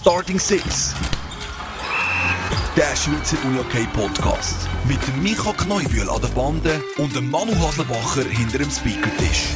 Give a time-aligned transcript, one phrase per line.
[0.00, 0.94] Starting Six.
[2.76, 4.68] Der Schweizer Uni-OK Podcast.
[4.86, 9.54] Mit dem Micha Kneubühl an der Bande und dem Manu Haslebacher hinter dem Speakertisch.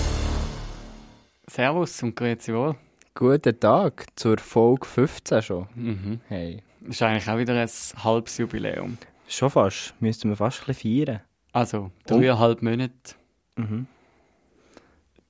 [1.47, 2.75] Servus und grüezi wohl.
[3.15, 5.69] Guten Tag zur Folge 15 schon.
[5.77, 6.21] Mhm.
[6.27, 6.61] Hey.
[6.81, 7.71] Das ist eigentlich auch wieder ein
[8.03, 8.99] halbes Jubiläum.
[9.29, 9.95] Schon fast.
[10.01, 11.21] Müssten wir fast ein bisschen feiern.
[11.53, 13.15] Also, dreieinhalb Monate.
[13.55, 13.87] Mhm.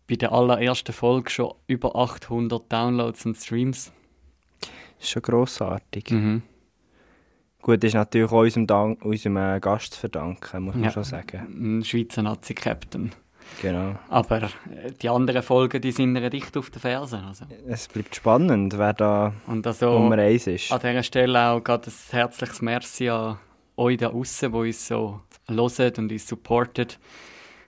[0.09, 3.93] Bei der allerersten Folge schon über 800 Downloads und Streams.
[5.03, 6.11] Ist schon grossartig.
[6.11, 6.43] Mhm.
[7.61, 10.91] Gut, ist natürlich auch unserem, Dank, unserem äh, Gast zu verdanken, muss man Ja.
[10.91, 11.79] schon sagen.
[11.81, 13.13] Ein Schweizer Nazi-Captain.
[13.61, 13.97] Genau.
[14.09, 14.49] Aber äh,
[15.01, 17.21] die anderen Folgen, die sind ihr dicht auf den Fersen.
[17.25, 17.45] Also.
[17.69, 20.73] Es bleibt spannend, wer da Und also Nummer eins ist.
[20.73, 23.39] an dieser Stelle auch gerade ein herzliches Merci an
[23.77, 26.99] euch da außen, die uns so hören und uns supportet.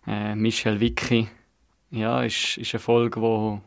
[0.07, 1.29] Äh, Michel Vicky,
[1.91, 3.61] ja, ist, ist eine Folge, wo,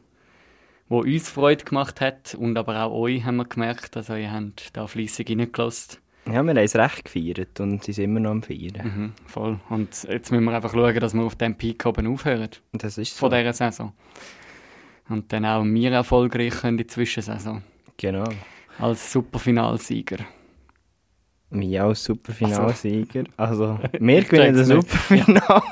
[0.89, 3.97] wo uns Freude gemacht hat und aber auch euch haben wir gemerkt.
[3.97, 5.99] Also ihr habt da fleissig reingelassen.
[6.27, 8.73] Ja, wir haben es recht gefeiert und sie sind immer noch am Feiern.
[8.83, 9.59] Mhm, voll.
[9.69, 13.15] Und jetzt müssen wir einfach schauen, dass wir auf dem Peak oben aufhören das ist
[13.15, 13.19] so.
[13.27, 13.93] von dieser Saison.
[15.07, 17.63] Und dann auch wir erfolgreich können in die Zwischensaison.
[17.95, 18.27] Genau.
[18.77, 20.17] Als Superfinalsieger.
[21.49, 23.23] Wir als Superfinalsieger.
[23.37, 24.91] Also, wir gewinnen das check's nicht.
[24.91, 25.63] Superfinal.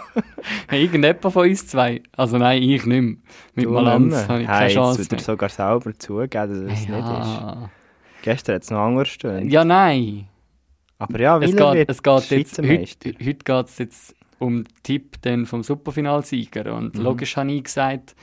[0.70, 2.02] Hey, irgendjemand von uns zwei?
[2.16, 3.16] Also nein, ich nicht mehr.
[3.56, 5.20] Mit Du Malanz habe ich keine hey, Chance Jetzt mehr.
[5.20, 6.98] sogar selber zugeben, dass es nicht ist.
[6.98, 7.70] ja.
[8.22, 9.50] Gestern hat es noch anders stehen.
[9.50, 10.28] ja, nein.
[10.98, 14.73] Aber ja, Es Wieler geht, es geht jetzt, heute, heute geht es jetzt um den
[14.84, 16.72] Tipp vom Superfinalsieger.
[16.72, 16.78] Mhm.
[16.78, 18.16] Und logisch habe ich gesagt,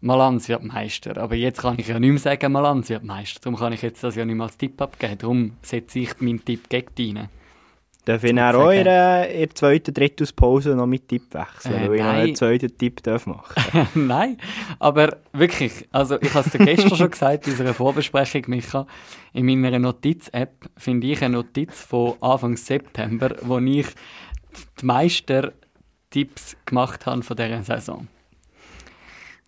[0.00, 1.16] Malanz wird Meister.
[1.18, 3.40] Aber jetzt kann ich ja nicht mehr sagen, Malanz wird Meister.
[3.42, 5.18] Darum kann ich jetzt das ja nicht mehr als Tipp abgeben.
[5.18, 7.28] Darum setze ich meinen Tipp gegen deinen.
[8.06, 11.74] Darf ich der, in der zweiten, dritten Pause noch mit Tipp wechseln?
[11.74, 14.38] Äh, weil ich noch einen zweiten Tipp darf machen Nein,
[14.78, 18.86] aber wirklich, also ich habe es dir gestern schon gesagt in unserer Vorbesprechung, Micha,
[19.34, 23.86] in meiner Notiz-App finde ich eine Notiz von Anfang September, wo ich
[24.80, 25.50] die meisten
[26.08, 28.08] Tipps gemacht habe von dieser Saison.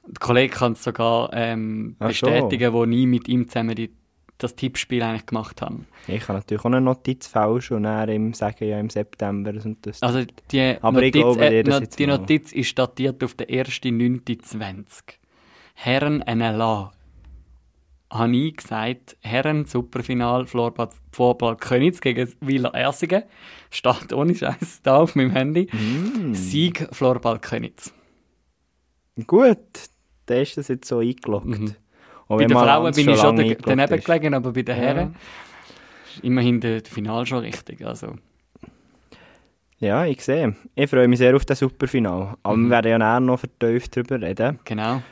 [0.06, 3.90] Der Kollege kann es sogar ähm, bestätigen, wo ich mit ihm zusammen die,
[4.38, 5.80] das Tippspiel eigentlich gemacht habe.
[6.08, 9.86] Ich kann natürlich auch eine Notiz fälschen und dann im, sagen, ja, im September und
[9.86, 10.02] das.
[10.02, 12.06] Also die, Aber ich Notiz, glaube dir äh, no- die.
[12.06, 14.84] Notiz ist datiert auf den 1.9.20.
[15.74, 16.92] Herren NLA.
[18.10, 23.22] Habe ich gesagt, Herren Superfinal Florbad, Florbad Königs gegen Wieler Ersingen.
[23.70, 25.68] Steht ohne Scheiß da auf meinem Handy.
[25.72, 26.34] Mm.
[26.34, 27.94] Sieg Florbal Königs.
[29.26, 29.58] Gut,
[30.34, 31.46] das jetzt so eingeloggt.
[31.46, 31.74] Mhm.
[32.28, 34.04] Bei den Frauen bin ich schon daneben ist.
[34.06, 34.82] gelegen, aber bei den Ja.
[34.82, 35.16] Herren
[36.14, 37.84] ist immerhin der, der Final schon richtig.
[37.84, 38.14] Also,
[39.78, 40.54] Ja, ich sehe.
[40.74, 42.36] Ich freue mich sehr auf das Superfinal.
[42.42, 42.64] Aber Mhm.
[42.64, 44.58] wir werden ja nachher noch vertieft darüber reden.
[44.64, 45.02] genau.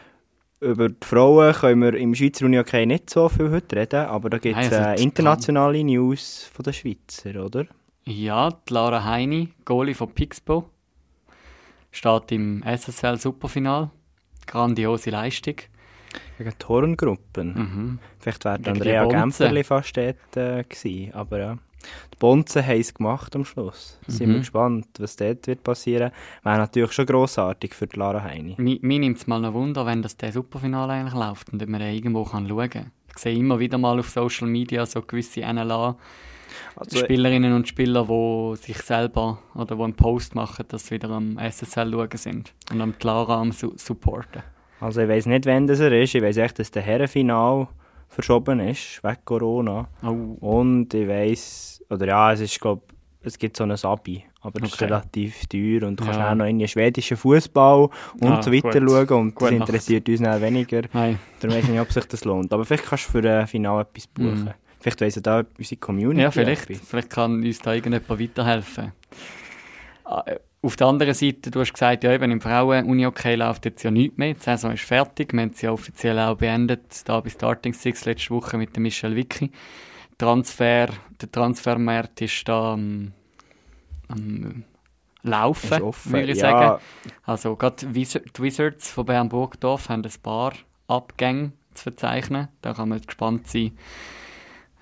[0.63, 4.29] Über die Frauen können wir im Schweizer Uni okay nicht so viel heute reden, aber
[4.29, 7.65] da gibt es also äh, internationale News von den Schweizer, oder?
[8.05, 10.69] Ja, die Lara Heini, Goalie von Pixbo,
[11.91, 13.91] steht im SSL Superfinal.
[14.51, 15.55] Grandiose Leistung.
[16.39, 17.55] Gegen Turngruppen.
[17.55, 17.99] Mhm.
[18.19, 19.05] Vielleicht wäre Andrea.
[19.07, 21.59] Gemperli fast dort äh, gewesen, aber ja.
[22.13, 23.99] Die Bonzen haben es gemacht am Schluss.
[24.07, 24.33] Sind Mhm.
[24.33, 26.11] wir gespannt, was dort wird passieren.
[26.43, 28.55] Wäre natürlich schon grossartig für die Lara Heini.
[28.59, 31.81] Mi- Mir nimmt es mal ein Wunder, wenn das der Superfinal eigentlich läuft und man
[31.81, 32.91] irgendwo kann schauen kann.
[33.13, 35.47] Ich sehe immer wieder mal auf Social Media so gewisse
[36.77, 41.11] Also, NLA-Spielerinnen und Spieler, die sich selber oder die einen Post machen, dass sie wieder
[41.11, 44.43] am SSL schauen sind und am Clara am su supporten.
[44.81, 46.15] also ich weiß nicht, wann das er ist.
[46.15, 47.69] Ich weiß echt, dass der Herrenfinal
[48.09, 49.89] verschoben ist, wegen Corona.
[50.03, 52.83] Oh, Und ich weiß, oder ja, es ist, glaube
[53.23, 56.31] es gibt so ein Abi, aber das ist relativ teuer und du kannst Ja.
[56.31, 58.91] auch noch in den schwedischen Fußball und Ah, so weiter gut.
[59.09, 59.69] schauen und Gute das Nacht.
[59.69, 60.81] interessiert uns dann weniger.
[60.95, 61.19] nein.
[61.39, 62.51] Darum weiß ich nicht, ob sich das lohnt.
[62.55, 64.45] Aber vielleicht kannst du für ein Finale etwas buchen.
[64.45, 64.51] Mhm.
[64.81, 66.67] Vielleicht weiss ja da unsere Community Ja, vielleicht.
[66.67, 68.93] Vielleicht kann uns da irgendjemand weiterhelfen.
[70.05, 70.25] Ah,
[70.63, 74.19] Auf der anderen Seite, du hast gesagt, ja, eben im Frauen-Uni-Okay läuft jetzt ja nichts
[74.19, 74.35] mehr.
[74.35, 75.33] Die Saison ist fertig.
[75.33, 78.83] Wir haben sie ja offiziell auch beendet, da bei Starting Six letzte Woche mit dem
[78.83, 79.51] Michel Vicky.
[80.19, 80.89] Transfer,
[81.21, 83.13] der Transfermarkt ist da am,
[84.09, 84.65] am
[85.23, 86.83] Laufen, würde ich ja, sagen.
[87.25, 90.53] Also gerade die Wizard- die Wizards von Bern Burgdorf haben ein paar
[90.89, 92.49] Abgänge zu verzeichnen.
[92.63, 93.73] Da kann man gespannt sein,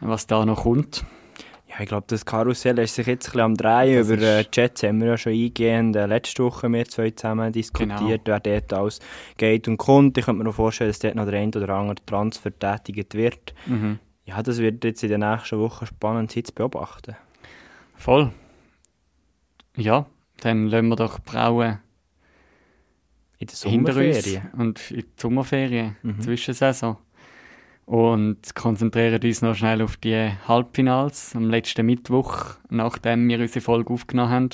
[0.00, 1.04] was da noch kommt.
[1.68, 3.98] Ja, ich glaube, das Karussell ist sich jetzt ein bisschen am Drehen.
[3.98, 7.52] Das Über äh, Jets haben wir ja schon eingehend äh, letzte Woche wir zwei zusammen
[7.52, 8.28] diskutiert, Genau.
[8.34, 9.00] wer dort alles
[9.36, 10.16] geht und kommt.
[10.16, 13.54] Ich könnte mir noch vorstellen, dass dort noch der ein oder andere Transfer tätigt wird.
[13.66, 13.98] Mhm.
[14.24, 17.16] Ja, das wird jetzt in den nächsten Wochen spannend sein zu beobachten.
[17.96, 18.30] Voll.
[19.76, 20.06] Ja,
[20.40, 21.78] dann lassen wir doch die Frauen
[23.38, 24.50] In der Sommerferien.
[24.56, 26.20] und in die Sommerferien, Mhm.
[26.20, 26.96] Zwischensaison.
[27.88, 31.34] Und konzentrieren uns noch schnell auf die Halbfinals.
[31.34, 34.50] Am letzten Mittwoch, nachdem wir unsere Folge aufgenommen haben,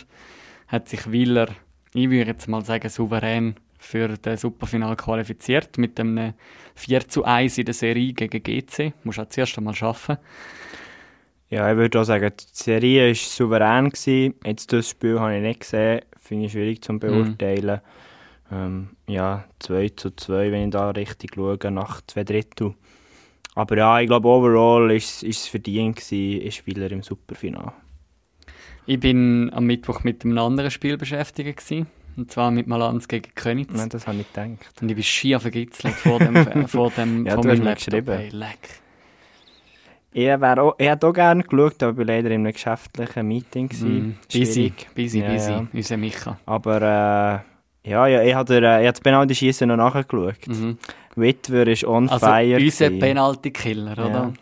[0.69, 1.49] hat sich Wieler,
[1.95, 6.35] ich würde jetzt mal sagen, souverän für das Superfinal qualifiziert mit einem
[6.77, 8.93] 4 zu 1 in der Serie gegen GC.
[9.03, 10.17] Muss auch zuerst einmal schaffen.
[11.51, 13.91] Ja, ich würde auch sagen, die Serie war souverän.
[13.91, 14.35] Gewesen.
[14.45, 16.03] Jetzt das Spiel habe ich nicht gesehen.
[16.21, 17.81] Finde ich schwierig zu beurteilen.
[18.51, 18.55] Mm.
[18.55, 22.75] Ähm, ja, 2 zu 2, wenn ich da richtig schaue, nach zwei Drittel.
[23.55, 27.73] Aber ja, ich glaube, overall war es verdient, gewesen, ist Spieler im Superfinal.
[28.87, 31.59] Ich bin am Mittwoch mit einem anderen Spiel beschäftigt.
[31.59, 31.87] Gewesen.
[32.17, 33.75] Und zwar mit Malanz gegen Königs.
[33.75, 34.81] Nein, das habe ich gedacht.
[34.81, 38.07] Und ich bin schier vergitzelt vor dem, vor dem ja, von meinem Laptop.
[38.09, 38.81] Hey, leck.
[40.13, 43.69] Ich, auch, ich hätte auch gerne geschaut, aber ich war leider in einem geschäftlichen Meeting.
[43.81, 45.67] Mm, busy, busy, ja, busy, ja.
[45.73, 46.39] unser Micha.
[46.47, 47.54] Aber äh,
[47.85, 50.47] ja, ja, ich habe äh, das Penalty-Schießen noch nachgeschaut.
[50.47, 50.79] Mhm.
[51.17, 52.57] Witwer ist on also fire.
[52.57, 54.09] unser Penalty-Killer, oder?
[54.09, 54.33] Ja.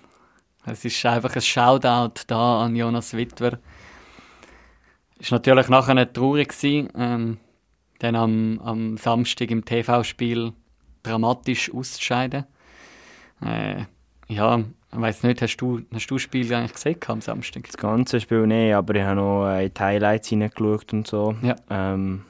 [0.65, 3.59] Es ist einfach ein Shoutout da an Jonas Witwer.
[5.19, 6.49] Es war natürlich nachher nicht traurig.
[6.49, 7.39] Gewesen, ähm,
[7.99, 10.53] dann am, am Samstag im TV-Spiel
[11.03, 12.44] dramatisch auszuscheiden.
[13.44, 13.85] Äh,
[14.29, 17.65] ja, ich weiß nicht, hast du, hast du das Spiel eigentlich gesehen am Samstag?
[17.65, 21.35] Das ganze Spiel nicht, aber ich habe noch äh, in die Highlights hineingeschaut und so.
[21.43, 21.56] Ja.
[21.71, 22.23] Ähm,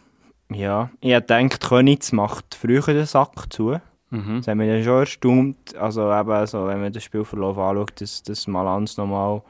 [0.54, 3.78] ja, ich gedacht, Könitz macht früher den Sack zu.
[4.10, 4.38] Mhm.
[4.38, 5.76] Das hat mich dann schon erstaunt.
[5.76, 9.42] Also eben, also, wenn man das Spielverlauf anschaut, dass, dass Malans nochmal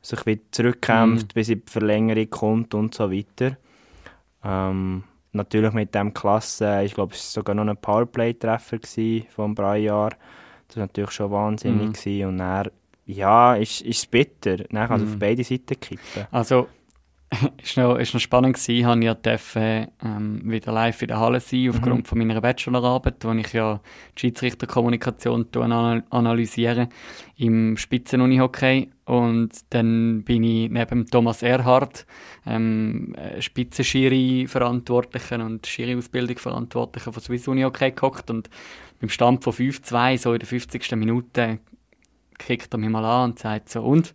[0.00, 1.34] sich wieder zurückkämpft, mhm.
[1.34, 3.56] bis in die Verlängerung kommt und so weiter.
[4.42, 8.78] Ähm, natürlich mit dem Klasse, ich glaube, es war sogar noch ein Powerplay-Treffer
[9.28, 10.16] vom Braillard.
[10.68, 12.06] Das war natürlich schon wahnsinnig.
[12.06, 12.28] Mhm.
[12.28, 12.70] Und dann,
[13.06, 14.58] ja, ist, es bitter.
[14.58, 15.12] Dann kann es mhm.
[15.12, 16.26] auf beide Seiten kippen.
[16.30, 16.68] Also,
[17.62, 18.74] ist noch, ist noch spannend gewesen.
[18.74, 22.04] Ich ja durfte, ähm, wieder live in der Halle sein, aufgrund mhm.
[22.04, 23.80] von meiner Bachelorarbeit, wo ich ja
[24.16, 25.46] die Schiedsrichterkommunikation
[26.10, 26.88] analysiere
[27.36, 28.88] im Spitzenunihockey.
[29.04, 32.06] Und dann bin ich neben Thomas Erhard,
[32.46, 38.48] ähm, Spitzenschiri-Verantwortlichen und Schiri-Ausbildung Verantwortlichen von Swiss Unihockey gehockt und
[39.00, 40.96] beim Stand von 5-2, so in der 50.
[40.96, 41.60] Minute,
[42.38, 44.14] kickt er mich mal an und sagt so, und,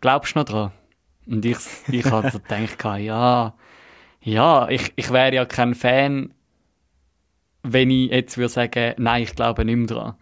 [0.00, 0.72] glaubst du noch dran?
[1.26, 1.56] Und ich,
[1.88, 3.54] ich hatte so gedacht, ja,
[4.20, 6.32] ja, ich, ich wäre ja kein Fan,
[7.62, 10.14] wenn ich jetzt würde sagen, nein, ich glaube nicht mehr dran.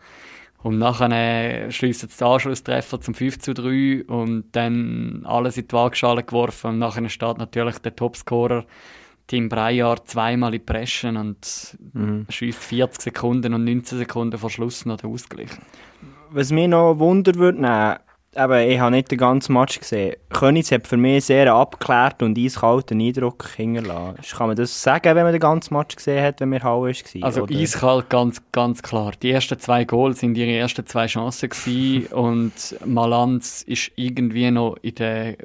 [0.62, 5.66] Und nachher äh, schliessen sie den Anschlusstreffer zum 5 zu 3 und dann alles in
[5.66, 6.72] die Waagschale geworfen.
[6.72, 8.64] Und nachher steht natürlich der Topscorer
[9.26, 12.26] Tim Breyer zweimal in Preschen und mhm.
[12.28, 15.50] schießt 40 Sekunden und 19 Sekunden vor Schluss noch den Ausgleich.
[16.31, 17.99] Was mich noch wundern würde, nein,
[18.34, 20.17] aber ich habe nicht den ganzen Match gesehen.
[20.31, 24.23] Königs hat für mich sehr einen abgeklärt und eiskalten Eindruck hinterlassen.
[24.37, 27.23] Kann man das sagen, wenn man den ganzen Match gesehen hat, wenn wir Halle war?
[27.23, 27.55] Also oder?
[27.55, 29.12] eiskalt, ganz, ganz klar.
[29.23, 32.52] Die ersten zwei Goals sind ihre ersten zwei Chancen und
[32.84, 35.37] Malanz ist irgendwie noch in der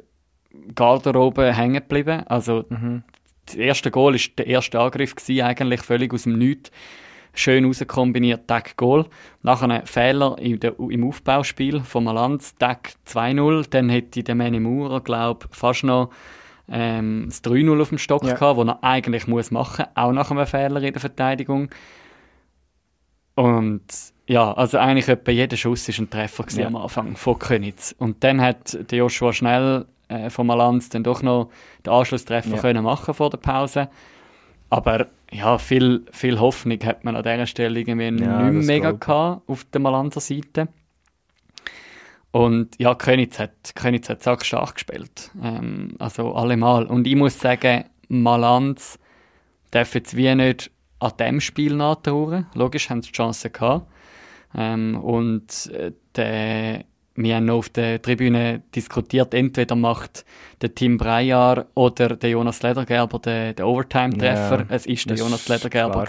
[0.74, 2.22] Garderobe hängen geblieben.
[2.26, 3.02] Also mhm.
[3.46, 6.70] das erste Goal war der erste Angriff gewesen, eigentlich völlig aus dem Nichts
[7.38, 9.06] schön rauskombiniert, Tag Goal.
[9.42, 13.68] Nachher ein Fehler im Aufbauspiel von Malanz, Tag 2-0.
[13.70, 16.10] Dann hätte der Manny Maurer, glaube fast noch
[16.70, 18.34] ähm, das 3-0 auf dem Stock ja.
[18.34, 21.70] gehabt, das er eigentlich muss machen muss, auch nach einem Fehler in der Verteidigung.
[23.34, 23.84] Und
[24.26, 26.66] ja, also eigentlich etwa jeder Schuss war ein Treffer ja.
[26.66, 27.94] am Anfang von Könitz.
[27.98, 31.50] Und dann hat der Joshua Schnell äh, von Malanz dann doch noch
[31.86, 32.60] den Anschlusstreffer ja.
[32.60, 33.88] können machen vor der Pause.
[34.70, 39.48] Aber ja, viel, viel Hoffnung hat man an dieser Stelle irgendwie ja, nicht mega gehabt
[39.48, 40.68] auf der Malanzer Seite.
[42.30, 45.30] Und ja, Könitz hat, Könitz hat sehr stark gespielt.
[45.42, 46.86] Ähm, also allemal.
[46.86, 48.98] Und ich muss sagen, Malanz
[49.70, 52.46] darf jetzt wie nicht an dem Spiel nachtrauern.
[52.54, 53.90] Logisch haben sie die Chance gehabt.
[54.54, 56.84] Ähm, und äh, der
[57.22, 60.24] wir haben noch auf der Tribüne diskutiert, entweder macht
[60.62, 64.58] der Tim Breyer oder der Jonas Ledergerber den, den Overtime-Treffer.
[64.60, 66.06] Ja, es ist der Jonas Ledergerber.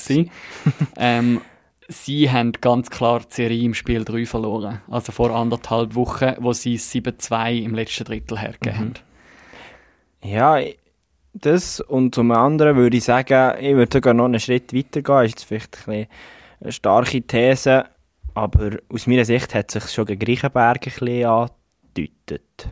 [0.98, 1.42] ähm,
[1.88, 4.82] sie haben ganz klar die Serie im Spiel 3 verloren.
[4.89, 8.94] Also vor anderthalb Wochen, wo sie 7-2 im letzten Drittel hergegeben
[10.22, 10.30] mhm.
[10.30, 10.60] Ja,
[11.34, 15.16] das und zum anderen würde ich sagen, ich würde sogar noch einen Schritt weiter gehen.
[15.16, 16.08] Das ist jetzt vielleicht ein
[16.62, 17.86] eine starke These
[18.39, 22.69] aber aus meiner Sicht hat sich schon gegen Griechenberg ein bisschen angedeutet.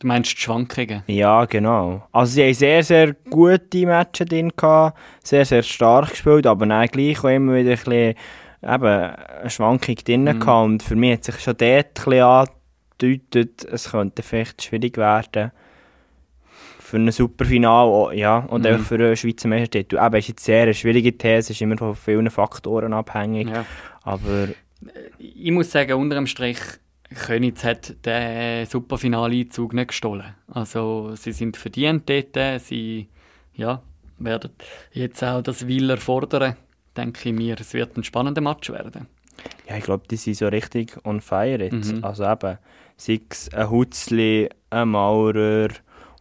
[0.00, 1.02] Du meinst die Schwankungen?
[1.06, 2.08] Ja, genau.
[2.12, 6.86] Also sie haben sehr, sehr gute Matches drin gehabt, sehr, sehr stark gespielt, aber dann
[6.88, 8.14] gleich auch immer wieder ein bisschen
[8.62, 10.40] eben, eine Schwankung drin mhm.
[10.40, 10.64] gehabt.
[10.64, 15.52] Und für mich hat sich schon dort ein bisschen angedeutet, es könnte vielleicht schwierig werden
[16.78, 18.74] für ein Superfinal, ja, und mhm.
[18.74, 19.98] auch für einen Schweizer Meistertitel.
[20.02, 23.64] Eben, ist jetzt sehr eine schwierige These, ist immer von vielen Faktoren abhängig, ja.
[24.02, 24.48] aber
[25.18, 26.58] Ich muss sagen, unter dem Strich,
[27.14, 30.34] Königs hat den Superfinale-Einzug nicht gestohlen.
[30.48, 33.08] Also sie sind verdient dort, sie
[33.54, 33.82] ja,
[34.18, 34.50] werden
[34.92, 36.56] jetzt auch das Willer fordern.
[36.96, 39.06] Denke ich mir, es wird ein spannender Match werden.
[39.68, 41.94] Ja, ich glaube, die sind so richtig on fire jetzt.
[41.94, 42.04] Mhm.
[42.04, 42.58] Also eben,
[42.96, 45.68] sei es ein Hutzli, ein Maurer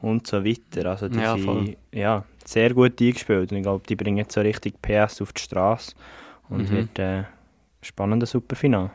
[0.01, 0.89] und so weiter.
[0.89, 4.41] Also die ja, sind ja, sehr gut eingespielt und ich glaube, die bringen jetzt so
[4.41, 5.94] richtig PS auf die Straße
[6.50, 6.75] und mhm.
[6.75, 7.24] wird äh,
[7.81, 8.91] spannendes Superfinale.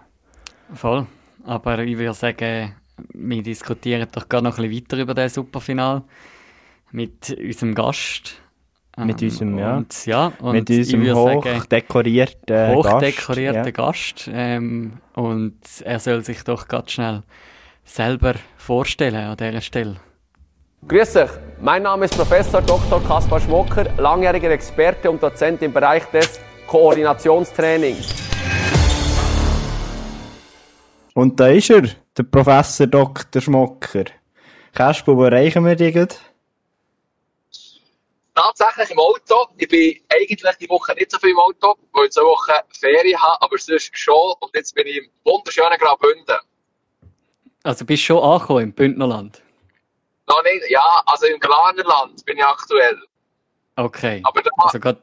[0.74, 1.06] Voll.
[1.44, 2.74] Aber ich würde sagen,
[3.12, 6.02] wir diskutieren doch gerade noch ein bisschen weiter über das Superfinal
[6.92, 8.40] mit unserem Gast.
[8.98, 9.76] Mit ähm, unserem, ja.
[9.76, 14.26] Und, ja und mit unserem hochdekorierten hochdekorierten Gast.
[14.26, 17.22] Gast ähm, und er soll sich doch ganz schnell
[17.84, 19.96] selber vorstellen an dieser Stelle.
[20.88, 23.02] Grüß euch, mein Name ist Professor Dr.
[23.04, 28.25] Kaspar Schmocker, langjähriger Experte und Dozent im Bereich des Koordinationstrainings.
[31.16, 31.80] Und da ist er,
[32.14, 33.40] der Professor Dr.
[33.40, 34.04] Schmocker.
[34.74, 35.94] Kasper, wo erreichen wir dich?
[38.34, 39.46] Tatsächlich im Auto.
[39.56, 43.18] Ich bin eigentlich die Woche nicht so viel im Auto, weil ich zwei Wochen Ferien
[43.18, 44.34] habe, aber sonst schon.
[44.40, 46.36] Und jetzt bin ich im wunderschönen Graubünden.
[47.62, 49.42] Also bist du schon angekommen im Bündnerland?
[50.28, 53.02] Noch nicht, ja, also im Glanerland bin ich aktuell.
[53.76, 54.20] Okay.
[54.22, 54.98] Aber da, also grad...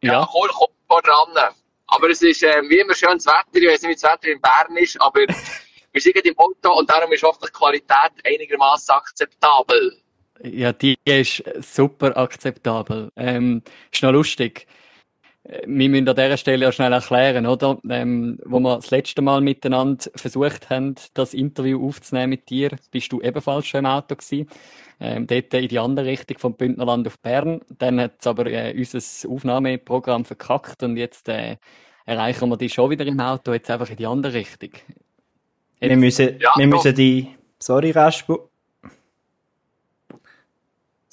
[0.00, 0.48] ja, ja, komm,
[0.88, 1.54] komm dran.
[1.86, 3.44] Aber es ist äh, wie immer schönes Wetter.
[3.52, 5.20] Ich weiß nicht, wie das Wetter in Bern ist, aber
[5.92, 9.98] wir sind im Auto und darum ist hoffentlich die Qualität einigermaßen akzeptabel.
[10.42, 13.10] Ja, die ist super akzeptabel.
[13.16, 13.62] Ähm,
[13.92, 14.66] ist noch lustig.
[15.44, 17.78] Wir müssen an dieser Stelle ja schnell erklären, oder?
[17.90, 23.12] Ähm, wo wir das letzte Mal miteinander versucht haben, das Interview aufzunehmen mit dir, bist
[23.12, 24.48] du ebenfalls schon im Auto gewesen.
[25.00, 27.60] Ähm, dort in die andere Richtung vom Bündnerland auf Bern.
[27.68, 31.56] Dann hat es aber äh, unser Aufnahmeprogramm verkackt und jetzt äh,
[32.06, 34.70] erreichen wir die schon wieder im Auto, jetzt einfach in die andere Richtung.
[35.80, 38.38] Jetzt, wir müssen, ja, wir müssen die, sorry Raspu,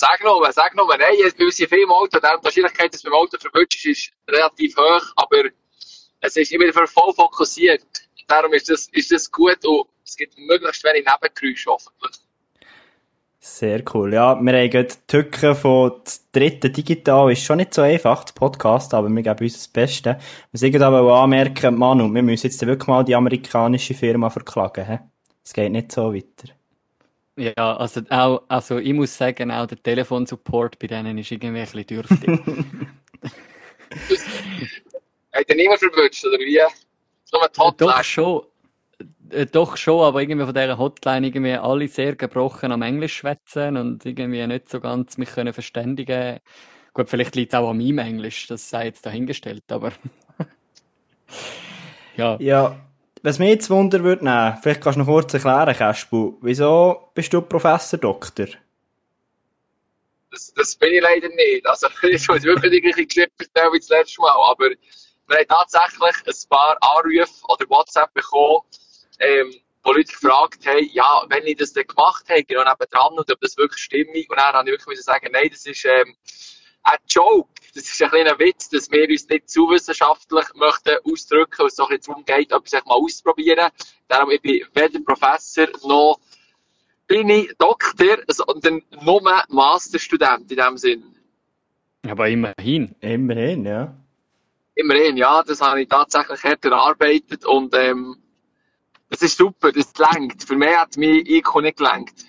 [0.01, 3.19] Sag nochmal, sag nochmal, nein, wir sind viel im Auto, die Wahrscheinlichkeit, dass du beim
[3.19, 5.43] Auto verwünscht ist relativ hoch, aber
[6.21, 7.85] es ist immer voll fokussiert.
[8.27, 12.15] Darum ist das, ist das gut und es gibt möglichst wenig Nebengeräusche hoffentlich.
[13.43, 14.13] Sehr cool.
[14.13, 15.93] Ja, wir haben die Tücke von
[16.31, 20.19] dritten Digital ist schon nicht so einfach, das Podcast, aber wir geben uns das Beste.
[20.51, 24.99] Wir sind aber auch anmerken, Manu, wir müssen jetzt wirklich mal die amerikanische Firma verklagen.
[25.43, 26.53] Es geht nicht so weiter.
[27.35, 31.65] Ja, also, auch, also ich muss sagen, auch der Telefonsupport bei denen ist irgendwie ein
[31.65, 32.29] bisschen dürftig.
[35.33, 36.61] Hat er niemand verwünscht, oder wie?
[37.23, 37.91] So eine Hotline?
[37.91, 38.43] Doch schon.
[39.31, 43.77] Äh, doch schon, aber irgendwie von dieser Hotline irgendwie alle sehr gebrochen am Englisch schwätzen
[43.77, 46.39] und irgendwie nicht so ganz mich können verständigen.
[46.93, 49.93] Gut, vielleicht liegt es auch an meinem Englisch, das sei jetzt dahingestellt, aber
[52.17, 52.37] ja.
[52.39, 52.75] Ja,
[53.23, 57.31] was mich jetzt Wunder würde nehmen, vielleicht kannst du noch kurz erklären, Kaspu, wieso bist
[57.31, 58.47] du Professor Doktor?
[60.31, 61.65] Das, das bin ich leider nicht.
[61.65, 65.47] Also, ich muss wirklich die gleiche Geschichte erzählen wie das letzte Mal, aber wir haben
[65.47, 68.63] tatsächlich ein paar Anrufe oder WhatsApp bekommen,
[69.21, 73.31] ähm, wo Leute gefragt haben, ja, wenn ich das dann gemacht habe, genau dran und
[73.31, 74.09] ob das wirklich stimmt.
[74.09, 76.15] Und dann habe ich wirklich sagen, nein, das ist ähm,
[76.83, 77.49] ein Joke.
[77.73, 81.87] Das ist ein kleiner Witz, dass wir uns nicht zu wissenschaftlich möchten ausdrücken, es so
[81.87, 83.69] ein darum geht, etwas mal auszuprobieren.
[84.07, 86.19] Darum, ich bin weder Professor noch
[87.11, 91.03] bin ich Doktor, sondern nur Masterstudent in dem Sinn.
[92.07, 92.95] Aber immerhin.
[93.01, 93.93] Immerhin, ja.
[94.75, 98.15] Immerhin, ja, das habe ich tatsächlich hart erarbeitet und ähm,
[99.11, 100.43] das ist super, das lenkt.
[100.43, 102.25] Für mich hat mein IQ nicht gelenkt.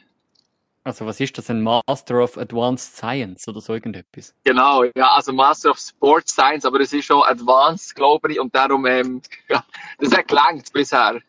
[0.85, 4.35] Also was ist das, ein Master of Advanced Science oder so irgendetwas?
[4.43, 8.53] Genau, ja, also Master of Sports Science, aber das ist schon Advanced, glaube ich, und
[8.53, 9.65] darum, ähm, ja,
[10.01, 11.21] das hat gelangt bisher.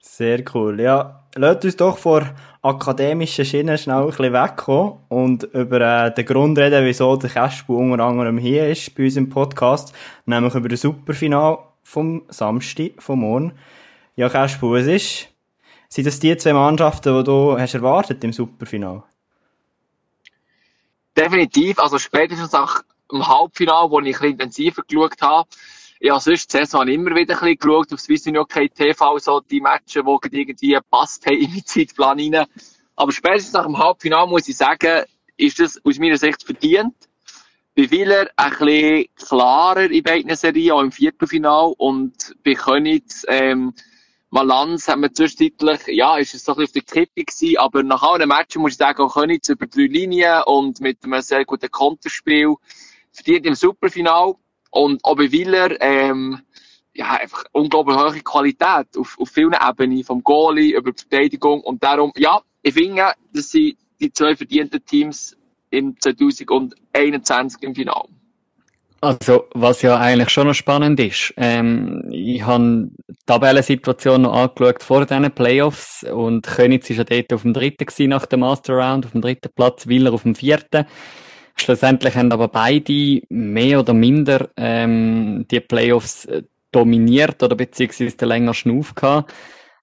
[0.00, 1.22] Sehr cool, ja.
[1.36, 2.28] Lasst uns doch vor
[2.62, 7.76] akademischen Schienen schnell ein bisschen wegkommen und über äh, den Grund reden, wieso der Cashbu
[7.76, 13.20] unter anderem hier ist bei uns im Podcast, nämlich über das Superfinal vom Samstag, vom
[13.20, 13.52] Morgen.
[14.16, 15.28] Ja, Cashbu, was ist
[15.88, 19.04] sind das die zwei Mannschaften, die du hast erwartet im Superfinal?
[21.16, 21.78] Definitiv.
[21.78, 22.80] Also spätestens auch
[23.12, 25.48] im Halbfinale, wo ich ein bisschen intensiver geschaut habe.
[26.10, 29.60] Habe sonst die Saison immer wieder ein bisschen geschaut auf Swiss Hockey TV, so die
[29.60, 32.46] Matches, die irgendwie gepasst haben in den Zeitplan rein.
[32.96, 35.04] Aber spätestens nach dem Halbfinale muss ich sagen,
[35.36, 36.94] ist das aus meiner Sicht verdient.
[37.78, 41.74] Bei Wieler ein bisschen klarer in beiden Serien, auch im Viertelfinal.
[41.76, 43.74] Und bei Königs, ähm,
[44.30, 48.02] Valanz hat man zwischenzeitlich, ja, ist es so ein bisschen auf Kippe gewesen, aber nach
[48.02, 51.70] allen Matchen muss ich sagen, auch Königs über drei Linien und mit einem sehr guten
[51.70, 52.54] Konterspiel
[53.12, 54.36] verdient im Superfinal.
[54.70, 56.40] Und auch bei Willer, ähm,
[56.94, 61.60] ja, einfach unglaublich hohe Qualität auf, auf vielen Ebenen, vom Goalie über die Verteidigung.
[61.60, 65.35] Und darum, ja, ich finde, das sind die zwei verdienten Teams
[65.70, 68.08] im 2021 im Finale.
[69.02, 74.82] Also, was ja eigentlich schon noch spannend ist, ähm, ich habe die Tabellensituation noch angeschaut
[74.82, 78.74] vor diesen Playoffs und Könitz ist ja dort auf dem dritten gewesen nach dem Master
[78.74, 80.86] Round, auf dem dritten Platz, Willer auf dem vierten.
[81.56, 86.42] Schlussendlich haben aber beide mehr oder minder ähm, die Playoffs äh,
[86.72, 89.32] dominiert oder beziehungsweise länger Schnuff gehabt.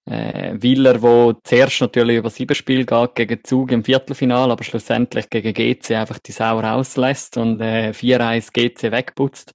[0.05, 5.29] Äh, Willer, wo zuerst natürlich über sieben Spiele geht gegen Zug im Viertelfinal, aber schlussendlich
[5.29, 9.53] gegen GC einfach die Sau rauslässt und äh, 4-1 GC wegputzt.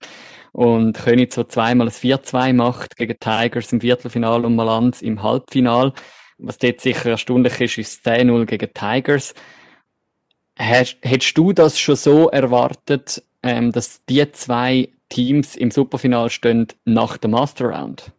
[0.53, 5.93] Und Königs, so zweimal ein 4-2 macht gegen Tigers im Viertelfinal und Malanz im Halbfinal.
[6.39, 9.35] Was dort sicher erstaunlich ist, ist 10-0 gegen Tigers.
[10.57, 17.19] Hättest du das schon so erwartet, ähm, dass die zwei Teams im Superfinal stehen nach
[17.19, 18.13] dem Master Round?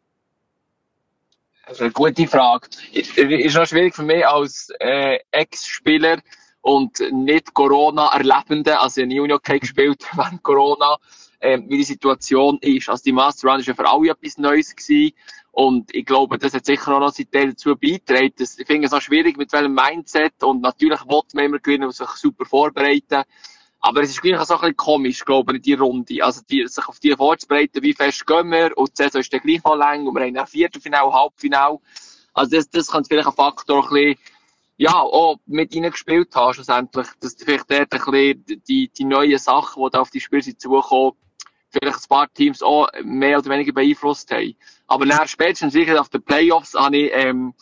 [1.69, 2.67] Das ist eine gute Frage.
[2.93, 6.17] Ist, ist noch schwierig für mich als äh, Ex-Spieler
[6.61, 10.97] und nicht Corona-Erlebende, also nie Unihockey gespielt während Corona,
[11.39, 12.89] äh, wie die Situation ist.
[12.89, 15.13] Also die Master Run ist ja für alle etwas Neues gewesen.
[15.51, 18.33] Und ich glaube, das hat sicher auch noch seinen Teil dazu beigetragen.
[18.39, 20.41] Ich finde es auch schwierig, mit welchem Mindset.
[20.41, 23.25] Und natürlich will man immer gewinnen und sich super vorbereiten.
[23.81, 26.23] Aber es ist gleich so ein bisschen komisch, glaube ich, die Runde.
[26.23, 28.77] Also, die, sich auf die vorzubereiten, wie fest gehen wir.
[28.77, 30.05] Und die Saison ist dann gleich noch lang.
[30.05, 31.79] Und wir haben ein Viertelfinale, Halbfinale.
[32.33, 34.19] Also, das, das könnte vielleicht ein Faktor ein bisschen,
[34.77, 37.07] ja, auch mit ihnen gespielt haben, schlussendlich.
[37.21, 41.13] Dass vielleicht dort ein bisschen die, die neuen Sachen, die da auf die Spiele zukommen,
[41.69, 44.55] vielleicht ein paar Teams auch mehr oder weniger beeinflusst haben.
[44.87, 47.53] Aber nachher spätestens sicher auf den Playoffs habe ich, ähm,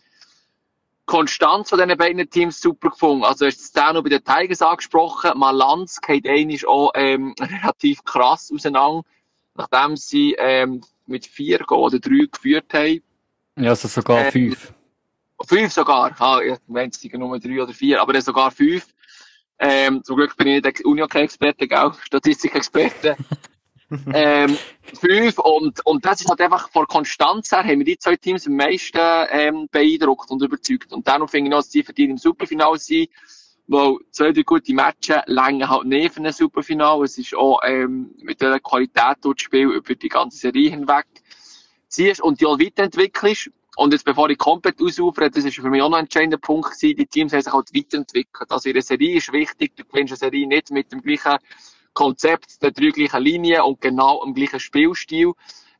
[1.07, 3.23] Konstanz von diesen beiden Teams super gefunden.
[3.23, 5.31] Also, du hast es auch noch bei den Tigers angesprochen.
[5.35, 9.03] Malanz geht eigentlich auch ähm, relativ krass auseinander,
[9.55, 13.01] nachdem sie ähm, mit vier oder drei geführt haben.
[13.55, 14.73] Ja, also sogar ähm, fünf.
[15.47, 16.15] Fünf sogar.
[16.19, 18.85] Ah, ich meine, es nur drei oder vier, aber sogar fünf.
[19.59, 23.15] Ähm, zum Glück bin ich nicht Uni-Experte, auch Statistikexperte.
[24.13, 24.57] ähm,
[24.99, 28.45] fünf und, und das ist halt einfach von Konstanz her, haben wir die zwei Teams
[28.47, 30.91] am meisten ähm, beeindruckt und überzeugt.
[30.91, 33.09] Und dann finde ich noch, dass die verdient im Superfinale sind,
[33.67, 37.05] weil zwei, drei gute Matches länger halt nicht für ein Superfinale.
[37.05, 41.05] Es ist auch ähm, mit der Qualität dort Spiel über die ganze Serie hinweg
[41.87, 43.51] ziehst und die auch weiterentwickelst.
[43.77, 46.71] Und jetzt, bevor ich komplett ausufere, das ist für mich auch noch ein entscheidender Punkt
[46.71, 48.51] gewesen, die Teams haben sich halt weiterentwickelt.
[48.51, 51.37] Also ihre Serie ist wichtig, du gewinnst eine Serie nicht mit dem gleichen
[51.97, 55.31] Konzept der drei gleichen Linien und genau am gleichen Spielstil.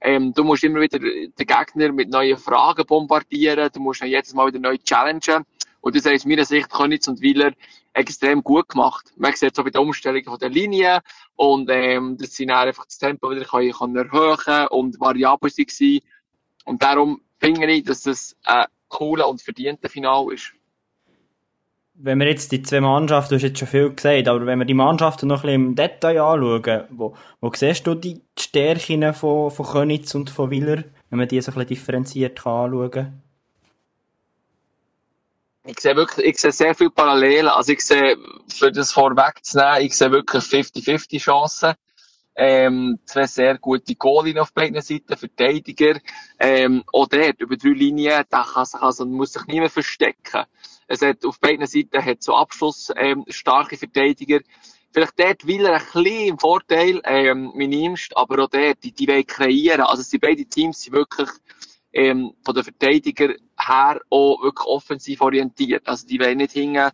[0.01, 4.34] Ähm, du musst immer wieder den Gegner mit neuen Fragen bombardieren, du musst ihn jedes
[4.34, 5.45] Mal wieder neu challengen.
[5.80, 7.51] Und das haben aus meiner Sicht Könitz und Wieler
[7.93, 9.13] extrem gut gemacht.
[9.15, 11.01] Man sieht so bei der Umstellung der Linie
[11.36, 15.99] und ähm, dass sie dann einfach das Tempo wieder können, können erhöhen und variabel waren.
[16.65, 20.57] Und darum finde ich, dass das ein cooler und verdienter Final ist
[21.99, 24.65] wenn wir jetzt die zwei Mannschaften, du hast jetzt schon viel gesagt, aber wenn wir
[24.65, 29.49] die Mannschaften noch ein bisschen im Detail anschauen, wo, wo siehst du die Stärken von,
[29.49, 33.23] von Könitz und von Willer, wenn man die so ein bisschen differenziert kann anschauen
[35.67, 37.49] ich sehe wirklich, ich sehe sehr viele Parallelen.
[37.49, 41.73] Also ich sehe, für das vorwegzunehmen, ich sehe wirklich 50-50 Chancen.
[42.36, 45.99] Ähm, zwei sehr gute Goalien auf beiden Seiten, Verteidiger.
[46.39, 50.45] Ähm, auch dort, über drei Linien, da kann also, muss sich niemand verstecken.
[50.88, 54.39] Es hat auf beiden Seiten hat so Abschluss, ähm, starke Verteidiger.
[54.93, 59.08] Vielleicht dort will er ein bisschen im Vorteil, ähm, minimst, aber auch dort, die, die
[59.08, 59.82] wollen kreieren.
[59.82, 61.30] Also, die beiden Teams sind wirklich,
[61.93, 65.88] ähm, von den Verteidiger her auch wirklich offensiv orientiert.
[65.88, 66.91] Also, die wollen nicht hingen,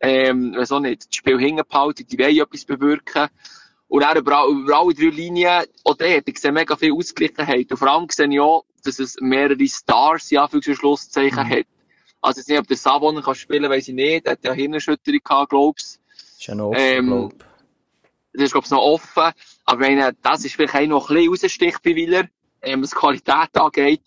[0.00, 3.28] ähm, wieso nicht, das Spiel hingen behalten, die wollen etwas bewirken.
[3.88, 7.70] Und dann über, über alle drei Linien, auch dort, ich sehe mega viel Ausgleichheit.
[7.70, 11.50] Und vor allem sehe ich auch, dass es mehrere Stars, ja, für Schlusszeichen mhm.
[11.50, 11.66] hat.
[12.20, 14.26] Also, ich weiß nicht, ob der Savon kann spielen, weiß ich nicht.
[14.26, 16.00] Er hat ja Hirnerschütterung gehabt, glaub's.
[16.38, 17.34] Ist ja noch offen, ähm, glaub.
[18.32, 19.32] Das ist, glaub's, noch offen.
[19.64, 22.28] Aber wenn, das ist vielleicht auch noch ein bisschen raussticht bei Willer,
[22.62, 24.02] ähm, was Qualität angeht.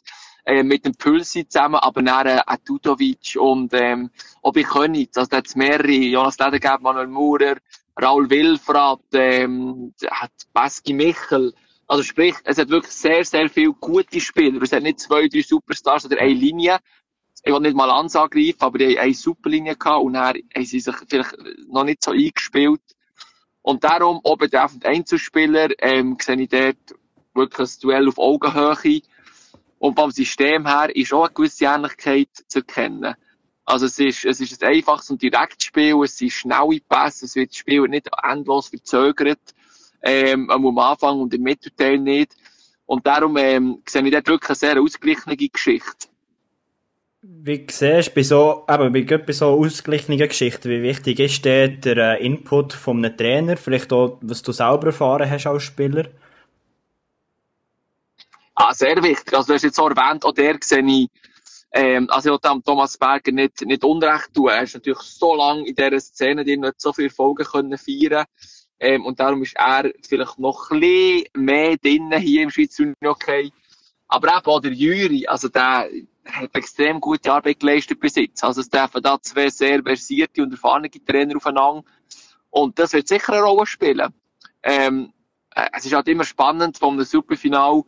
[0.45, 4.09] Äh, mit dem Pulsi zusammen, aber dann äh, auch Tudovic und ähm,
[4.41, 7.57] ob ich Königs, also da hat mehrere, Jonas Ledergeb, Manuel Maurer,
[8.01, 11.53] Raul Wilfrat, ähm, hat Baski Michel,
[11.87, 14.61] also sprich, es hat wirklich sehr, sehr viele gute Spieler.
[14.61, 16.77] Es hat nicht zwei, drei Superstars oder eine Linie,
[17.43, 20.65] ich will nicht mal angreifen, aber die haben eine super Linie gehabt und dann haben
[20.65, 21.35] sie sich vielleicht
[21.67, 22.81] noch nicht so eingespielt.
[23.61, 26.77] Und darum, auch betreffend Einzelspieler, ähm, sehe ich dort
[27.33, 29.01] wirklich ein Duell auf Augenhöhe.
[29.77, 33.15] Und vom System her ist auch eine gewisse Ähnlichkeit zu erkennen.
[33.65, 37.35] Also es ist, es ist ein einfaches und direktes Spiel, es sind schnelle Pässe, es
[37.35, 39.39] wird das Spiel nicht endlos verzögert.
[40.01, 42.35] ähm, am Anfang und im Mittelteil nicht.
[42.85, 46.07] Und darum ähm, sehe ich dort wirklich eine sehr ausgeglichene Geschichte.
[47.31, 51.67] Wie siehst du bei so, eben, bei, bei so ausgeglichenen Geschichten, wie wichtig ist der,
[51.67, 56.05] der äh, Input von einem Trainer, vielleicht auch, was du selber erfahren hast als Spieler?
[58.55, 59.31] Ah, sehr wichtig.
[59.31, 61.07] Also, du hast jetzt auch erwähnt, auch der sehe ich,
[61.71, 64.49] ähm, also ich will Thomas Berger nicht, nicht unrecht tun.
[64.49, 68.25] Er ist natürlich so lange in dieser Szene, die nicht so viele Folgen können feiern
[68.79, 73.51] ähm, und darum ist er vielleicht noch ein bisschen mehr drinnen hier im Schweizer Unihockey.
[74.07, 75.87] Aber eben auch der Juri, also der
[76.25, 78.43] hat extrem gute Arbeit geleistet bis jetzt.
[78.43, 81.83] Also es treffen da zwei sehr versierte und erfahrene Trainer aufeinander.
[82.49, 84.13] Und das wird sicher eine Rolle spielen.
[84.63, 85.13] Ähm,
[85.55, 87.83] äh, es ist halt immer spannend, von einem Superfinal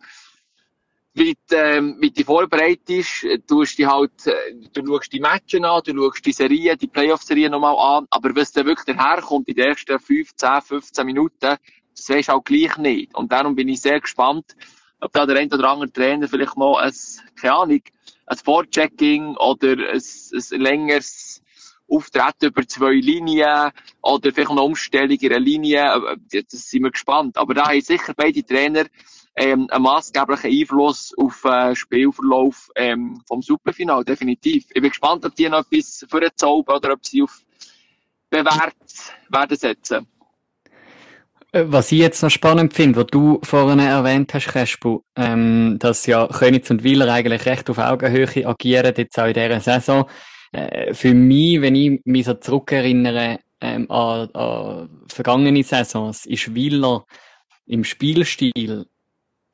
[1.13, 5.94] wie, ähm, wie du vorbereitest, du die halt, äh, du schaust die Matches an, du
[5.94, 10.00] schaust die Serien, die Playoff-Serien nochmal an, aber was dann wirklich daherkommt in den ersten
[10.00, 13.13] 15, 15 Minuten, das weisst du auch gleich nicht.
[13.13, 14.56] Und darum bin ich sehr gespannt,
[15.02, 16.94] ob da der ein oder andere Trainer vielleicht noch ein,
[17.36, 17.82] keine Ahnung,
[18.32, 21.44] ein Vorchecking oder ein, ein längeres
[21.89, 27.38] Auftreten über zwei Linien oder vielleicht eine Umstellung in einer Linie, das sind wir gespannt.
[27.38, 28.86] Aber da haben sicher beide Trainer
[29.36, 34.65] ähm, einen maßgeblichen Einfluss auf den äh, Spielverlauf ähm, vom Superfinal, definitiv.
[34.70, 37.41] Ich bin gespannt, ob die noch etwas für den Zauber oder ob sie auf
[38.30, 38.76] bewährt
[39.28, 40.08] werden setzen.
[41.51, 46.05] Äh, was ich jetzt noch spannend finde, was du vorhin erwähnt hast, Crespo, ähm, dass
[46.05, 50.09] ja Königs und Wieler eigentlich recht auf Augenhöhe agieren, jetzt auch in dieser Saison.
[50.51, 57.05] Äh, für mich, wenn ich mich so zurückerinnere ähm, an, an vergangene Saisons, ist Wieler
[57.67, 58.85] im Spielstil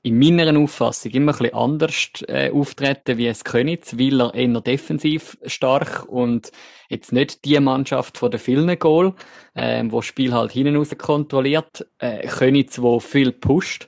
[0.04, 4.62] in meiner Auffassung immer ein bisschen anders äh, auftreten wie es Königs, weil er eher
[4.62, 6.52] defensiv stark und
[6.90, 9.14] jetzt nicht die Mannschaft von der vielen Goal,
[9.54, 11.86] äh, wo das Spiel halt hinten raus kontrolliert.
[11.98, 13.88] Äh, Königs, wo viel pusht.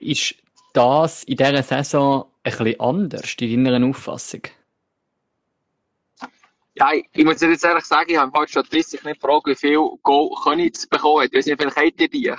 [0.00, 0.34] Ist
[0.72, 4.42] das in dieser Saison ein bisschen anders, in deiner Auffassung?
[6.74, 10.30] Ja, ich muss jetzt ehrlich sagen, ich habe heute Statistik nicht gefragt, wie viel Goal
[10.44, 11.30] Königs bekommen hat.
[11.32, 12.32] Ich weiß nicht, vielleicht habt ihr die.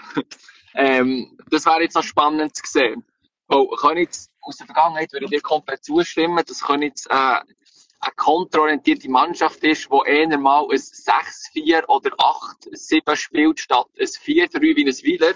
[0.80, 3.04] Ähm, das wäre jetzt noch spannend zu sehen.
[3.48, 9.10] Weil Königs aus der Vergangenheit würde ich dir komplett zustimmen, dass Königs äh, eine kontrollierte
[9.10, 15.04] Mannschaft ist, die eher mal ein 6-4 oder 8-7 spielt, statt ein 4-3 wie ein
[15.04, 15.34] Wieler.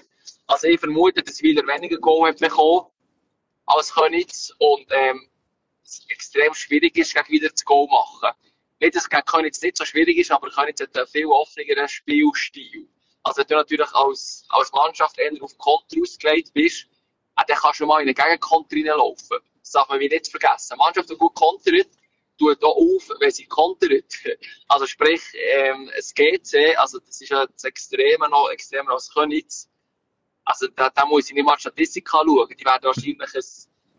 [0.47, 2.85] Also ich vermute, dass Wieler weniger Goal hat bekommen
[3.65, 5.27] als Königs und ähm,
[5.83, 8.33] es extrem schwierig ist, gegen Wieler zu Goal machen.
[8.79, 11.89] Nicht, dass es gegen Königs nicht so schwierig ist, aber Königs hat einen viel offeneren
[11.89, 12.87] Spielstil.
[13.23, 16.87] Also wenn du natürlich als, als Mannschaft eher auf Konter ausgelegt bist,
[17.37, 19.37] äh, dann kannst du mal in eine Gegenkonter reinlaufen.
[19.61, 20.73] Das darf man nicht vergessen.
[20.73, 21.87] Eine Mannschaft, die gut kontert,
[22.37, 24.13] tut auch auf, wenn sie kontert.
[24.67, 29.69] Also sprich, ähm, es GC, also das ist ja das Extreme noch, extremer als Königs.
[30.43, 32.49] Also da, da muss ich nicht mal die Statistik anschauen.
[32.57, 33.41] Die werden wahrscheinlich ein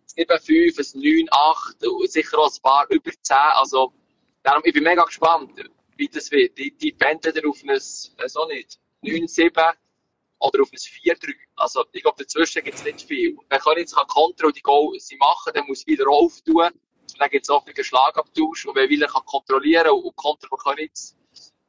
[0.06, 1.76] 7, 5, ein 9, 8,
[2.10, 3.36] sicher auch ein paar über 10.
[3.36, 3.94] Also
[4.42, 5.52] darum, ich bin mega gespannt,
[5.96, 6.58] wie das wird.
[6.58, 9.74] Die, die pendeln auf ein, so nicht, 9-7
[10.38, 11.34] oder auf ein 4-3.
[11.56, 13.36] Also, ich glaube, dazwischen gibt es nicht viel.
[13.48, 16.70] Wenn kann jetzt Kontra und die Goal sie machen, dann muss wieder auftun.
[17.18, 18.66] Dann gibt es auch einen Schlagabtausch.
[18.66, 21.16] Und wenn Wieler kann kontrollieren und Kontra von Königs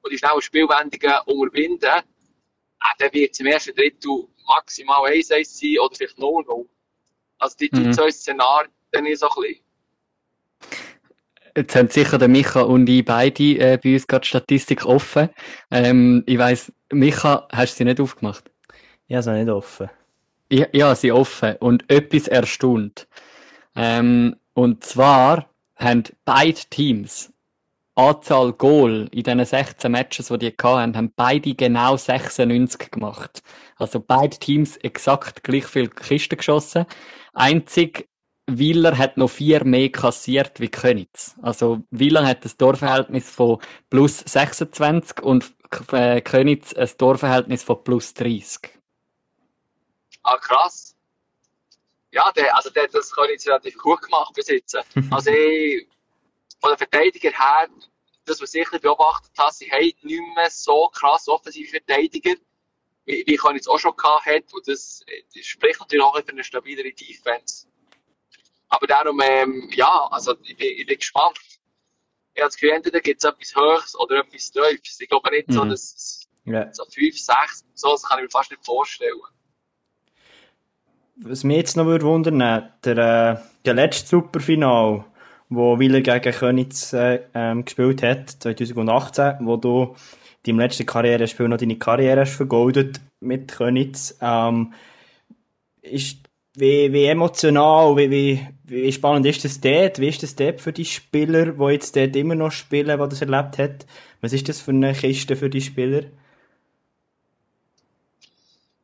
[0.02, 2.04] und die schnellen Spielwendungen unterbinden, äh,
[2.98, 6.68] dann wird es im ersten Drittel maximal 1-1 sein oder vielleicht 0-0.
[7.38, 7.94] Also, die, mhm.
[7.94, 9.66] zwei Szenarien, dann ist so ein bisschen.
[11.58, 15.30] Jetzt haben sicher der Micha und ich beide äh, bei uns gerade Statistik offen.
[15.72, 18.50] Ähm, ich weiss, Micha, hast du sie nicht aufgemacht?
[19.08, 19.90] Ja, sie nicht offen.
[20.52, 23.08] Ja, ja, sie offen und etwas erstaunt.
[23.76, 27.34] Ähm, und zwar haben beide Teams
[27.96, 33.42] Anzahl Goal in diesen 16 Matches, die die hatten, haben beide genau 96 gemacht.
[33.78, 36.86] Also beide Teams exakt gleich viel Kisten geschossen.
[37.34, 38.08] Einzig
[38.48, 41.36] Willer hat noch vier mehr kassiert wie Königs.
[41.42, 45.55] Also Willer hat ein Torverhältnis von plus 26 und
[45.92, 48.72] äh, Königs ein Torverhältnis von plus 30.
[50.24, 50.96] Ah, krass.
[52.12, 54.78] Ja, der, also der hat das Königs relativ gut gemacht bis jetzt.
[55.12, 55.88] Also ich,
[56.60, 57.70] von der Verteidiger her,
[58.26, 62.36] das, was ich beobachtet habe, sie haben nicht mehr so krass offensive Verteidiger,
[63.06, 64.54] wie, wie Königs auch schon gehabt.
[64.54, 67.68] Und das, das spricht natürlich auch für eine stabilere Defense.
[68.70, 71.40] Aber darum, ähm, ja, also ich bin, ich bin gespannt.
[72.36, 75.00] Ich das Gefühl, entweder gibt es etwas Höchstes oder etwas Tiefes.
[75.00, 75.54] Ich glaube nicht mhm.
[75.54, 76.70] so, dass yeah.
[76.74, 79.22] so 5, 6, so, das kann ich mir fast nicht vorstellen.
[81.18, 82.40] Was mich jetzt noch würde wundern,
[82.84, 85.06] der, äh, der letzte Superfinal,
[85.48, 89.96] wo Wieler gegen Königs äh, ähm, gespielt hat, 2018, wo du
[90.46, 94.18] deinem letzten Karrierespiel noch deine Karriere hast vergoldet mit Königs.
[94.22, 94.74] Ähm,
[95.82, 96.18] ist,
[96.56, 100.00] wie, wie emotional, wie, wie, wie spannend ist das dort?
[100.00, 103.22] Wie ist das dort für die Spieler, die jetzt dort immer noch spielen, die das
[103.22, 103.80] erlebt haben?
[104.22, 106.04] Was ist das für eine Kiste für die Spieler?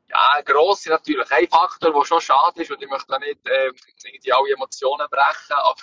[0.10, 1.32] Ja, grosse natürlich.
[1.32, 3.72] Ein Faktor, der schon schade ist, und ich möchte da nicht äh,
[4.06, 5.82] irgendwie alle Emotionen brechen, aber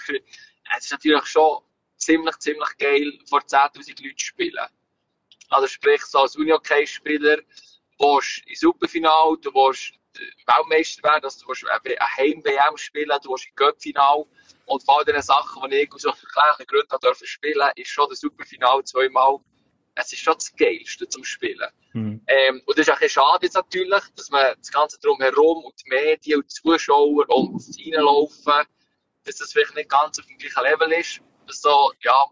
[0.76, 1.62] es ist natürlich schon
[1.96, 4.66] ziemlich, ziemlich geil, vor 10.000 Leuten zu spielen.
[5.48, 7.38] Also sprich, so als Uni-Hockey-Spieler,
[7.98, 9.94] du im Superfinal, du willst
[10.46, 14.24] Weltmeister werden, also du willst eine Heim-WM spielen, du willst im Göttfinal.
[14.66, 16.02] Und von all diesen Sachen, die ich aus
[16.32, 19.38] kleinen Gründen dürfen spielen, ist schon das Superfinal zweimal,
[19.94, 21.68] es ist schon das Geilste zum Spielen.
[21.92, 22.22] Mhm.
[22.26, 25.74] Ähm, und das ist auch ein schade jetzt natürlich, dass man das Ganze drumherum und
[25.84, 28.64] die Medien und die Zuschauer und das Reinlaufen,
[29.24, 31.20] dass das vielleicht nicht ganz auf dem gleichen Level ist.
[31.46, 32.26] Dass so, ja,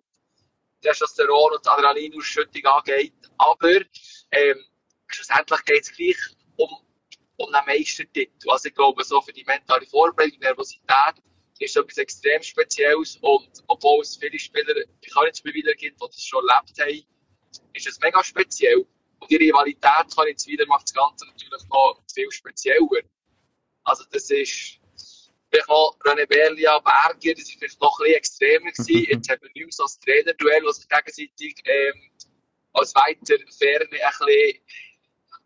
[0.83, 3.15] Testosteron und Adrenalinausschüttung angeht.
[3.39, 3.81] Aber
[4.31, 4.65] ähm,
[5.09, 6.17] schlussendlich geht es gleich
[6.57, 6.86] um,
[7.37, 8.51] um einen Meistertitel.
[8.51, 11.23] Also ich glaube, so für die mentale Vorbereitung, Nervosität,
[11.59, 13.19] ist etwas extrem Spezielles.
[13.21, 17.07] Und obwohl es viele Spieler, ich kann mehr wieder gibt, die das schon erlebt haben,
[17.73, 18.87] ist es mega speziell.
[19.19, 23.03] Und die Rivalität kann jetzt wieder macht das Ganze natürlich noch viel spezieller.
[23.85, 24.81] Also das ist
[25.51, 29.07] vielleicht noch René Berlia, Berger, das war vielleicht noch ein bisschen extremer gewesen.
[29.11, 32.11] Jetzt haben wir nicht mehr so ein Trainerduell, das sich gegenseitig ähm,
[32.73, 34.61] als weiter Ferne ein bisschen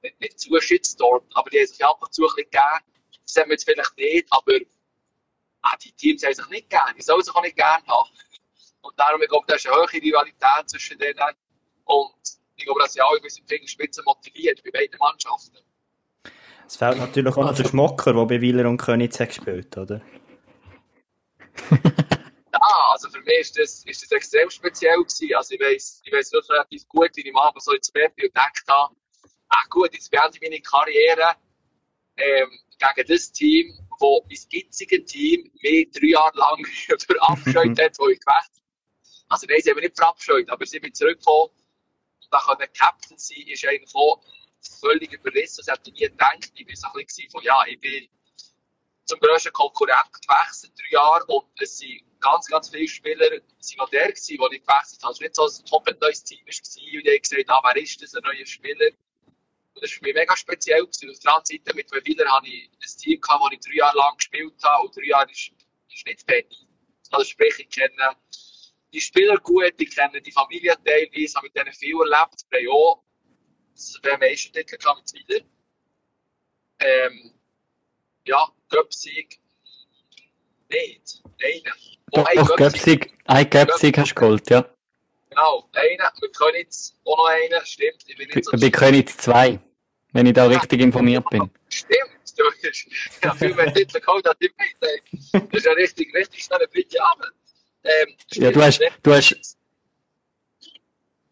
[0.03, 2.85] nicht, nicht zuschützt dort, aber die haben sich ab und zu ein bisschen gegeben.
[3.25, 4.53] Das haben wir jetzt vielleicht nicht, aber
[5.63, 6.95] ah, die Teams haben sich nicht gerne.
[6.95, 8.11] Die sollen sich auch nicht gerne haben.
[8.83, 11.19] Und darum, ich glaube, da ist eine hohe Rivalität zwischen denen.
[11.85, 12.15] Und
[12.57, 15.59] ich glaube, dass sie alle bis in die Fingerspitze motiviert bei beiden Mannschaften.
[16.67, 20.01] Es fehlt natürlich auch noch der Schmocker, der bei Wieler und Königs hat gespielt, oder?
[21.71, 25.35] ja, also für mich ist das, ist das extrem speziell gewesen.
[25.35, 28.95] Also ich weiß, ich weiß relativ gut, wie ich Abend so ins Bett gedacht habe,
[29.51, 31.37] ach gut, jetzt beende ich meine Karriere
[32.17, 36.65] ähm, gegen das Team, das mein gitziges Team mich drei Jahre lang
[36.99, 38.63] verabscheut hat, wo ich gewechselt
[39.29, 43.19] Also nein, sie haben mich nicht verabscheut, aber sie sind zurückgekommen und dann können Captain
[43.19, 44.23] sein, ist eigentlich auch
[44.81, 45.63] völlig überrissen.
[45.65, 46.53] Das hätte ich nie gedacht.
[46.55, 48.09] Ich war so ein bisschen von, ja, ich bin
[49.05, 53.89] zum grössten Konkurrent gewechselt, drei Jahre, und es sind ganz, ganz viele Spieler sind noch
[53.91, 55.13] der gewesen, wo ich gewechselt habe.
[55.13, 57.61] Es war nicht so, dass es ein komplett neues Team war, und ich gesagt ah,
[57.65, 58.91] wer ist das, ein neuer Spieler?
[59.81, 60.85] Und das war für mich mega speziell.
[60.85, 61.11] Gewesen.
[61.11, 63.77] Auf der anderen Seite, mit zwei Wielern hatte ich ein Team, gehabt, das ich drei
[63.77, 65.51] Jahre lang gespielt habe, und drei Jahre ist,
[65.93, 66.67] ist nicht fertig.
[67.11, 68.17] Also sprich, ich kenne
[68.93, 72.69] die Spieler gut, ich kenne die Familie teilweise, habe mit denen viel erlebt, wir haben
[72.69, 73.05] auch
[74.05, 75.41] der Meistertitel kam jetzt wieder.
[76.81, 77.33] Ähm,
[78.27, 79.41] ja, Göpsig.
[80.69, 81.23] Nicht.
[81.43, 81.73] Einen.
[82.13, 83.13] Oh, Doch, Göpsig.
[83.25, 84.69] Ein Göpsig hast du geholt, ja.
[85.31, 85.99] Genau, einen.
[86.21, 87.65] Wir können jetzt auch noch einen.
[87.65, 88.05] Stimmt.
[88.07, 89.59] Ich bin nicht so Wir können jetzt zwei.
[90.13, 91.51] Wenn ich da richtig informiert bin.
[91.69, 92.11] Stimmt.
[92.37, 92.87] Du hast
[93.23, 94.51] ja, viel mehr Titel geholt als ich
[95.33, 97.33] Das ist ja richtig, richtig schnell dritte Abend.
[97.85, 99.57] Ähm, ja, du hast, du hast,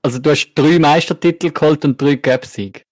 [0.03, 2.85] also du hast drei Meistertitel geholt und drei Cup-Sieg.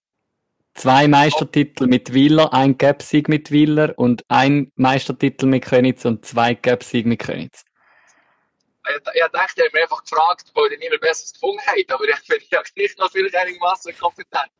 [0.75, 6.55] Zwei Meistertitel mit Willer, ein Cup-Sieg mit Willer und ein Meistertitel mit Könitz und zwei
[6.55, 7.65] Cup-Sieg mit Könitz.
[8.89, 12.29] Ich, dachte, ich habe mir einfach gefragt, weil ich niemand Besseres gefunden habe, aber ich
[12.29, 14.51] bin ja nicht noch viel einigermaßen kompetent.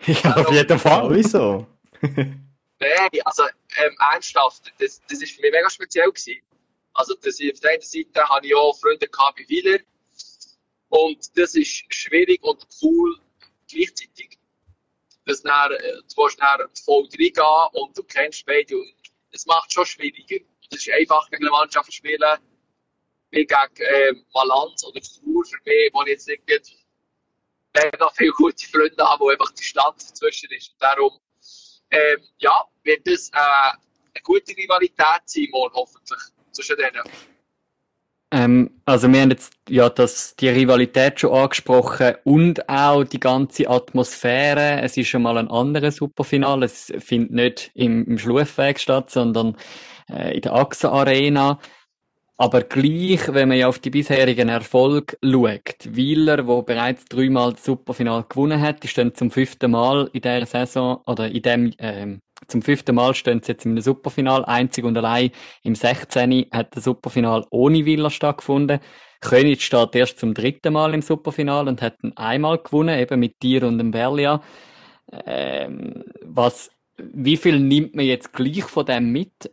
[0.06, 1.14] Ja, auf jeden Fall.
[1.14, 1.66] Wieso?
[2.00, 3.42] Nein, also
[3.76, 6.40] ähm, ernsthaft, das, das ist für mich mega speziell gewesen.
[6.94, 9.78] Also das, auf der einen Seite hatte ich auch Freunde gehabt bei Wieler,
[10.88, 13.18] und das ist schwierig und cool
[13.70, 14.38] gleichzeitig.
[15.26, 18.76] Dass dann, äh, du willst dann voll reingehen und du kennst beide.
[18.76, 18.94] Und
[19.30, 20.44] es macht schon schwieriger.
[20.70, 22.38] Es ist einfach gegen eine Mannschaft zu spielen,
[23.30, 26.46] wie gegen äh, Malanz oder Chur für mich, wo ich jetzt nicht
[27.84, 30.70] mega viele gute Freunde habe, wo einfach die Distanz dazwischen ist.
[30.70, 31.12] Und darum,
[31.90, 36.20] ähm, ja, wird das äh, eine gute Rivalität sein, morgen hoffentlich,
[36.52, 37.02] zwischen denen.
[38.30, 43.68] Ähm, also wir haben jetzt ja das, die Rivalität schon angesprochen und auch die ganze
[43.70, 44.82] Atmosphäre.
[44.82, 46.66] Es ist schon mal ein anderes Superfinale.
[46.66, 49.56] Es findet nicht im, im Schlufweg statt, sondern
[50.10, 51.58] äh, in der AXA Arena.
[52.40, 57.64] Aber gleich, wenn man ja auf die bisherigen Erfolge schaut, Wieler, wo bereits dreimal das
[57.64, 62.20] Superfinale gewonnen hat, die stehen zum fünften Mal in dieser Saison oder in dem ähm,
[62.46, 64.44] zum fünften Mal stehen sie jetzt im Superfinal.
[64.44, 65.32] Einzig und allein
[65.64, 66.46] im 16.
[66.52, 68.78] hat das Superfinal ohne Villa stattgefunden.
[69.20, 73.42] König steht erst zum dritten Mal im Superfinal und hat ihn einmal gewonnen, eben mit
[73.42, 74.40] dir und dem Berlia.
[75.26, 79.50] Ähm, was, wie viel nimmt man jetzt gleich von dem mit?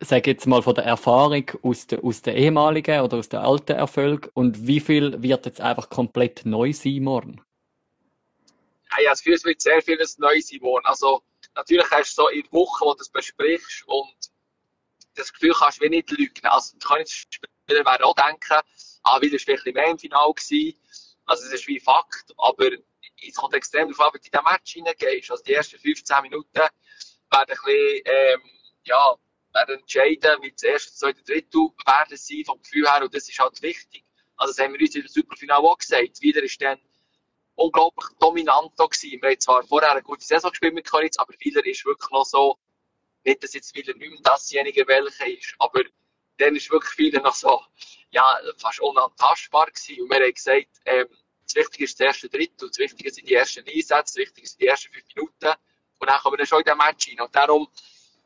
[0.00, 3.72] Sage jetzt mal von der Erfahrung aus der, aus der ehemaligen oder aus der alten
[3.72, 7.40] Erfolg und wie viel wird jetzt einfach komplett neu sein morgen?
[8.92, 10.86] Ja, ja, es wird sehr vieles neu sein morgen.
[10.86, 11.22] Also,
[11.54, 14.14] natürlich hast du so in der Woche, wo du das besprichst und
[15.14, 16.46] das Gefühl kannst du nicht lügen.
[16.46, 18.60] Also, du kannst Spieler werden auch denken,
[19.02, 20.78] ah, weil er vielleicht mehr im Finale gewesen.
[21.26, 22.32] Also, das ist wie Fakt.
[22.38, 22.70] Aber
[23.26, 25.30] es kommt extrem darauf an, wie du in den Match hineingehst.
[25.30, 26.70] Also, die ersten 15 Minuten werden
[27.30, 28.40] ein bisschen, ähm,
[28.84, 29.14] ja,
[29.52, 33.02] werden entscheiden, wie das erste, zweite, dritte werden sein, vom Gefühl her.
[33.02, 34.04] Und das ist halt wichtig.
[34.36, 36.20] Also, das haben wir uns der Superfinale auch gesagt.
[36.20, 36.78] Wieder ist dann
[37.54, 39.20] unglaublich dominant gewesen.
[39.20, 42.24] Wir haben zwar vorher eine gute Saison gespielt mit Koritz, aber Wieler ist wirklich noch
[42.24, 42.58] so,
[43.24, 45.82] nicht, dass jetzt Wieler nicht mehr dasjenige welche ist, aber
[46.38, 47.60] dann ist wirklich Wieler noch so,
[48.10, 50.02] ja, fast unantastbar gewesen.
[50.02, 51.06] Und wir haben gesagt, ähm,
[51.44, 54.60] das Wichtige ist das erste Drittel, das Wichtige sind die ersten Einsätze, das Wichtige sind
[54.60, 55.52] die ersten fünf Minuten.
[55.98, 57.20] Und dann kommen wir dann schon in den Match rein.
[57.20, 57.68] Und darum,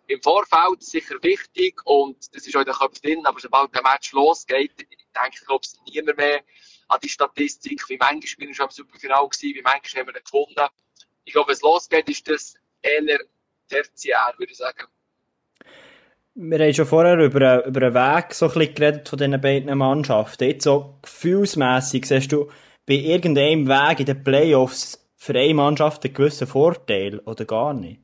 [0.06, 3.82] im Vorfeld sicher wichtig und das ist auch in den Köpfen drin, aber sobald der
[3.82, 6.40] Match losgeht, denke ich, glaube ich, niemand mehr
[6.88, 10.24] an die Statistik, wie manche Spieler schon im Superfinale gewesen, wie manche haben wir nicht
[10.24, 10.68] gefunden.
[11.24, 13.18] Ich glaube, wenn es losgeht, ist das eher
[13.68, 14.86] tertiär, würde ich sagen.
[16.36, 19.78] Wir haben schon vorher über, über einen Weg so ein bisschen geredet von diesen beiden
[19.78, 20.48] Mannschaften.
[20.48, 22.50] Jetzt so gefühlsmässig, siehst du
[22.86, 28.03] bei irgendeinem Weg in den Playoffs für eine Mannschaft einen gewissen Vorteil oder gar nicht?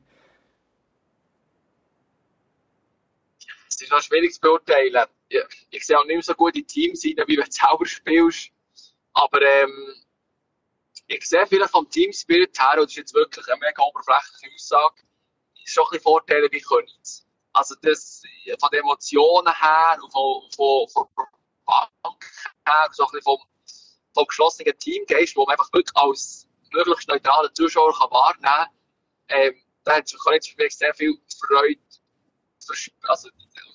[3.81, 5.07] Es ist noch schwierig zu beurteilen.
[5.27, 5.41] Ich,
[5.71, 8.51] ich sehe auch nicht mehr so gute Teams rein, wie wenn du selber spielst.
[9.13, 9.95] Aber ähm,
[11.07, 14.53] ich sehe vielleicht vom Team Spirit her, und das ist jetzt wirklich eine mega oberflächliche
[14.53, 15.01] Aussage,
[15.65, 17.25] schon ein bisschen Vorteile wie Königs.
[17.53, 18.21] Also das
[18.59, 21.07] von den Emotionen her und von, von, von
[21.65, 22.31] Bank
[22.67, 23.39] her, so ein bisschen vom,
[24.13, 28.67] vom geschlossenen Teamgeist, wo man einfach wirklich als möglichst neutraler Zuschauer kann wahrnehmen kann,
[29.29, 31.81] ähm, da hat sich Königs für mich sehr viel Freude,
[33.07, 33.29] also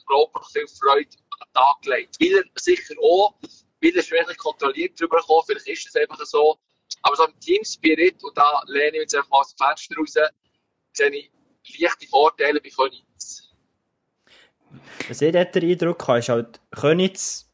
[0.07, 2.17] unglaublich viel Freude an den Tag gelegt.
[2.21, 3.35] Weil er sicher auch
[3.83, 6.59] weil es wirklich kontrolliert drüber kommen, vielleicht ist es einfach so.
[7.03, 9.97] Aber so im Team Spirit, und da lehne ich jetzt einfach mal aus dem Fenster
[9.97, 10.15] raus,
[10.93, 13.51] sehe ich leichte Vorteile bei Könitz.
[15.09, 17.51] Was ich dort den Eindruck habe, ist halt, Könitz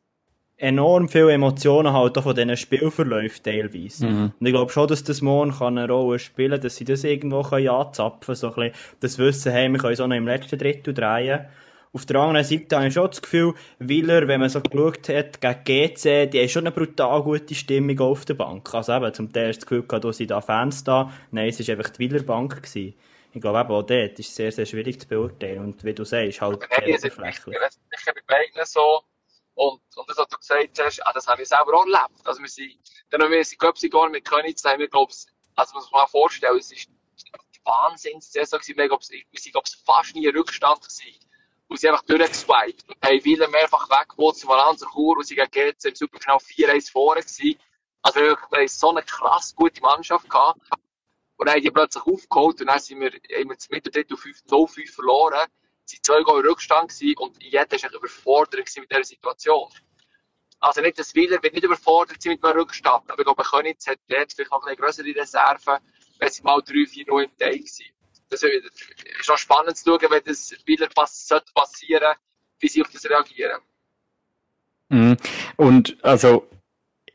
[0.56, 4.06] enorm viele Emotionen halt auch von diesen Spielverläufen teilweise.
[4.06, 4.32] Mhm.
[4.38, 7.42] Und ich glaube schon, dass das morgen eine Rolle spielen kann, dass sie das irgendwo
[7.42, 10.58] können anzapfen können, so ein bisschen das Wissen haben, wir können so noch im letzten
[10.58, 11.46] Drittel drehen.
[11.94, 15.42] Auf der anderen Seite habe ich schon das Gefühl, Willer, wenn man so geschaut hat,
[15.42, 18.72] gegen GC, die haben schon eine brutal gute Stimmung auf der Bank.
[18.72, 21.12] Also eben, zum Teil hast du das Gefühl gehabt, da sind da Fans da.
[21.32, 22.62] Nein, es war einfach die Willer Bank.
[22.62, 22.94] Gewesen.
[23.34, 25.58] Ich glaube eben auch dort ist es sehr, sehr schwierig zu beurteilen.
[25.58, 27.58] Und wie du sagst, halt sehr oberflächlich.
[27.90, 29.02] Sicher bei beiden so.
[29.54, 32.24] Und, und das, was du gesagt hast, ah, das habe ich selber auch erlebt.
[32.24, 32.72] Also wir sind,
[33.10, 35.26] dann haben wir in Köpsigar mit Königs, haben wir, glaube ich,
[35.56, 36.88] also muss man sich mal vorstellen, es ist
[37.64, 38.78] Wahnsinns-Saison gewesen.
[38.78, 41.18] Wir, glaube ich, wir sind, glaube ich, fast nie Rückstand gewesen
[41.72, 45.50] und sie einfach durchgeswiped und haben viele mehrfach weggeholt von Valenza Chur und sie gegen
[45.50, 47.58] GC im Superfinale 4-1 vorne gewesen.
[48.02, 50.60] Also wir haben so eine krass gute Mannschaft gehabt.
[51.36, 54.92] Und dann haben die plötzlich aufgeholt und dann sind wir, haben wir zum Mitterdrittel 0-5
[54.92, 55.48] verloren.
[55.86, 59.70] Sie waren zwei Goal Rückstand gewesen und jeder war überfordert mit dieser Situation.
[60.60, 63.98] Also nicht, dass Wieler nicht überfordert sein mit einem Rückstand, aber ich glaube, Könitz hat
[64.08, 65.80] dort vielleicht noch eine größere Reserve,
[66.18, 67.92] wenn sie mal 3-4-0 im Teil sind
[68.32, 72.14] das ist auch spannend zu schauen, wenn das Spieler pass sollte passieren,
[72.58, 73.60] wie sie auf das reagieren.
[74.88, 75.16] Mhm.
[75.56, 76.48] Und also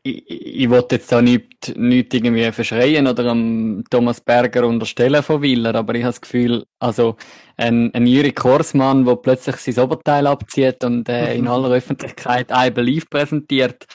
[0.02, 5.42] ich, ich wollte jetzt da nicht, nicht irgendwie verschreien oder am Thomas Berger unterstellen von
[5.42, 7.16] Willer, aber ich habe das Gefühl, also
[7.56, 12.70] ein, ein Juri Korsmann, der plötzlich sein Oberteil abzieht und äh, in aller Öffentlichkeit I
[12.70, 13.86] Believe präsentiert,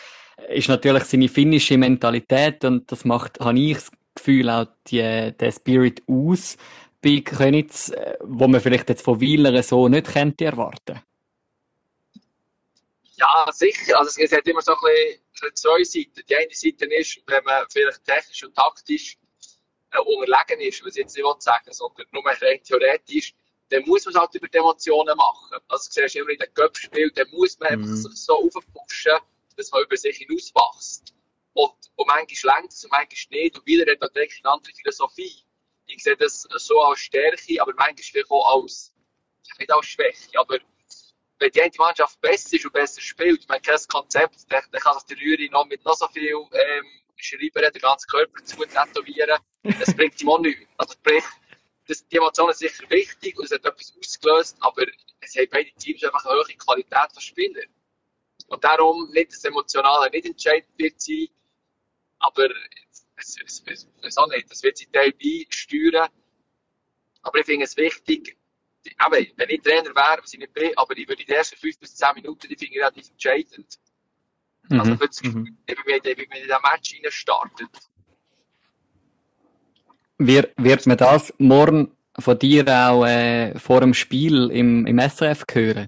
[0.49, 5.51] ist natürlich seine finnische Mentalität und das macht, habe ich das Gefühl, auch die, der
[5.51, 6.57] Spirit aus
[7.03, 11.01] bei Könitz, äh, wo man vielleicht jetzt von Wieler so nicht könnte erwarten
[13.15, 13.99] Ja, sicher.
[13.99, 16.25] Also es hat immer so ein bisschen zwei Seiten.
[16.27, 19.17] Die eine Seite ist, wenn man vielleicht technisch und taktisch
[19.91, 23.35] äh, unterlegen ist, was ich jetzt nicht sagen sondern nur rein theoretisch,
[23.69, 25.57] dann muss man es halt über die Emotionen machen.
[25.67, 27.83] Also du siehst immer in den Köpfspiel, dann muss man mhm.
[27.83, 29.19] einfach sich so aufpushen,
[29.57, 31.13] dass man über sich hinauswächst.
[31.53, 33.57] Und, und manchmal längt es und manchmal nicht.
[33.57, 35.43] Und Wieler hat natürlich eine andere Philosophie
[35.95, 38.93] ich sehe das so als Stärke, aber manchmal auch als,
[39.59, 40.59] nicht als Schwäche, aber
[41.39, 44.82] wenn die eine Mannschaft besser ist und besser spielt, man kennt das Konzept, dann, dann
[44.82, 48.57] kann sich der Rühri noch mit noch so viel ähm, Schreiber den ganzen Körper zu
[48.57, 49.39] tätowieren.
[49.80, 50.65] Das bringt ihm auch nichts.
[50.78, 51.24] Also sprich,
[51.88, 54.86] das, die Emotionen sind sicher wichtig und es hat etwas ausgelöst, aber
[55.20, 57.70] es haben beide Teams einfach eine hohe Qualität von Spielern.
[58.47, 61.28] Und darum nicht das Emotionale nicht entscheidend wird sein,
[62.20, 62.49] aber
[64.17, 66.09] auch nicht, das wird sie Teil beisteuern.
[67.21, 68.38] Aber ich finde es wichtig,
[68.97, 71.80] aber wenn ich Trainer wäre, was ich nicht bin, aber ich würde die ersten 5
[71.80, 73.80] bis 10 Minuten, die finde ich relativ entscheidend.
[74.69, 74.80] Mhm.
[74.80, 77.69] Also, für das Gefühl, wie man in den Match rein startet.
[80.17, 85.45] Wird, wird man das morgen von dir auch äh, vor dem Spiel im, im SRF
[85.51, 85.88] hören?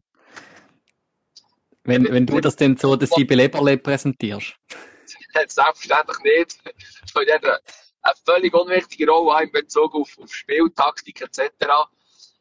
[1.84, 4.56] Wenn, wenn du das dann so, dass sie Leberle präsentierst?
[5.36, 6.60] Selbstverständlich nicht.
[7.14, 7.62] Weil der
[8.02, 11.50] eine völlig unwichtige Rolle in Bezug auf, auf Spieltaktik etc.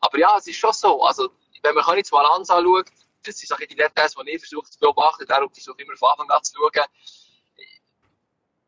[0.00, 1.02] Aber ja, es ist schon so.
[1.02, 1.30] Also,
[1.62, 2.86] wenn man jetzt Balance anschaut,
[3.22, 6.30] das sind die Details, die ich versuche zu beobachten, darum versuche ich immer von Anfang
[6.30, 6.86] an zu schauen.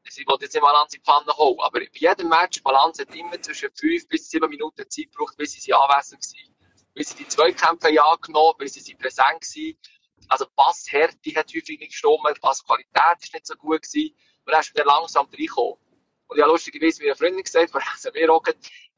[0.08, 3.14] Ich wollte jetzt nicht Balance in die Pfanne holen, aber bei jedem Match, Balance hat
[3.14, 6.56] immer zwischen 5 bis 7 Minuten Zeit gebraucht, bis sie anwesend waren.
[6.94, 9.76] Bis sie die Zweikämpfe angenommen bis sie präsent waren.
[10.28, 14.16] Also Passhärte hat häufig nicht gestimmt, Passqualität war nicht so gut gewesen.
[14.44, 15.78] Und dann ist wieder langsam reingekommen.
[16.28, 18.52] Und ich habe lustigerweise mir eine Freundin gesagt, von also wir auch, er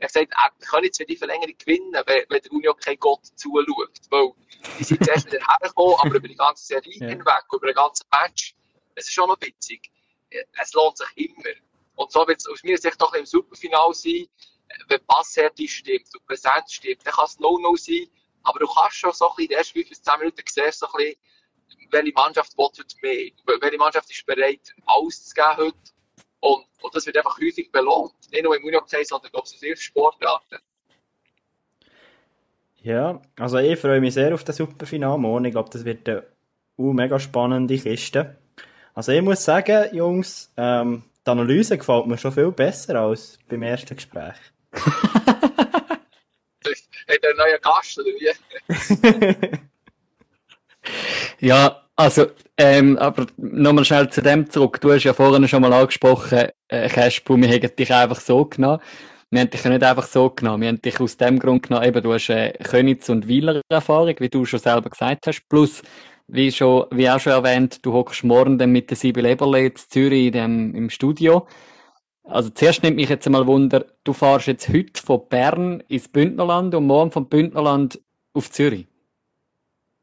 [0.06, 3.98] hat gesagt, wir können jetzt die Verlängerung gewinnen, wenn, wenn der Union kein Gott zuschaut.
[4.08, 4.32] Weil
[4.78, 7.08] die sind zuerst wieder hergekommen, aber über die ganze Serie ja.
[7.08, 8.54] hinweg, über den ganzen Match.
[8.94, 9.90] Es ist schon noch witzig.
[10.30, 11.54] Es lohnt sich immer.
[11.96, 14.26] Und so wird es aus meiner Sicht doch im Superfinal sein,
[14.88, 18.08] wenn Passhärte stimmt und Präsenz stimmt, dann kann es No-No sein,
[18.42, 20.72] aber du kannst schon so ein bisschen in den ersten 5 bis 10 Minuten sehen,
[20.72, 21.16] so ein bisschen,
[21.90, 25.76] welche Mannschaft will heute mehr, welche Mannschaft ist bereit, alles zu geben heute
[26.40, 28.14] und, und das wird einfach häufig belohnt.
[28.30, 30.58] Nicht nur im Unihockey, sondern glaube ich in vielen Sportarten.
[32.82, 35.44] Ja, also ich freue mich sehr auf das Superfinale morgen.
[35.46, 36.24] Ich glaube, das wird eine
[36.78, 38.38] uh, mega spannende Kiste.
[38.94, 43.62] Also ich muss sagen, Jungs, ähm, die Analyse gefällt mir schon viel besser als beim
[43.62, 44.36] ersten Gespräch.
[47.08, 48.10] Hat er einen neuen Gast, oder
[49.40, 49.58] wie?
[51.46, 54.80] ja, also, ähm, aber nochmal schnell zu dem zurück.
[54.80, 58.80] Du hast ja vorhin schon mal angesprochen, äh, wir haben dich einfach so genommen.
[59.30, 60.62] Wir haben dich ja nicht einfach so genommen.
[60.62, 64.28] Wir haben dich aus dem Grund genommen, eben, du hast äh, Könitz- und Wieler-Erfahrung, wie
[64.28, 65.46] du schon selber gesagt hast.
[65.48, 65.82] Plus,
[66.28, 70.26] wie, schon, wie auch schon erwähnt, du hockst morgen mit der Sibyl Eberle in Zürich
[70.26, 71.46] in dem, im Studio.
[72.28, 76.74] Also zuerst nimmt mich jetzt einmal Wunder, du fahrst jetzt heute von Bern ins Bündnerland
[76.74, 77.98] und morgen vom Bündnerland
[78.34, 78.86] auf Zürich.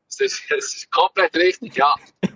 [0.07, 1.93] Das ist, das ist komplett richtig, ja.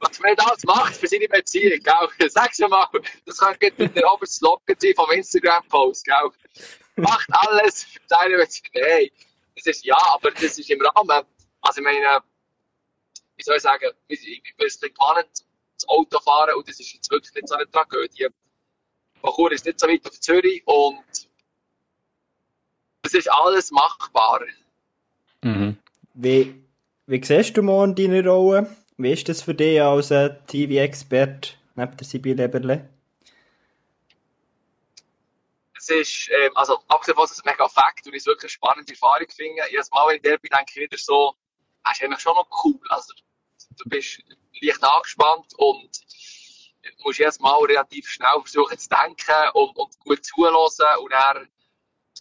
[0.00, 2.28] Was man das macht für seine Beziehung, gell?
[2.30, 2.86] Sag's mal,
[3.24, 6.30] das kann nicht der oberste Slogan sein vom Instagram-Post, gell?
[6.96, 8.70] Macht alles für deine Beziehung.
[8.74, 9.08] Nein,
[9.56, 11.24] das ist ja, aber das ist im Rahmen.
[11.62, 12.20] Also, ich meine,
[13.36, 17.10] wie soll ich sagen, ich bin es spannend, das Auto fahren und das ist jetzt
[17.10, 18.28] wirklich nicht so eine Tragödie.
[19.22, 21.28] Bachur ist nicht so weit auf Zürich und
[23.02, 24.40] es ist alles machbar.
[25.42, 25.76] Mhm.
[26.14, 26.54] Wie
[27.10, 28.76] wie siehst du morgen deine Rolle?
[28.98, 32.86] Wie ist das für dich als TV-Experte neben der Sibylle Eberle?
[35.74, 38.50] Es ist, ähm, also abgesehen davon, dass es mega Fakt und ich es wirklich eine
[38.50, 41.34] spannende Erfahrung finde, jedes Mal, wenn ich der bin, denke ich wieder so,
[41.82, 42.78] das ist eigentlich schon noch cool.
[42.90, 43.14] Also,
[43.78, 44.22] du bist
[44.60, 45.88] leicht angespannt und
[47.04, 51.48] musst jedes Mal relativ schnell versuchen zu denken und, und gut zulassen und dann,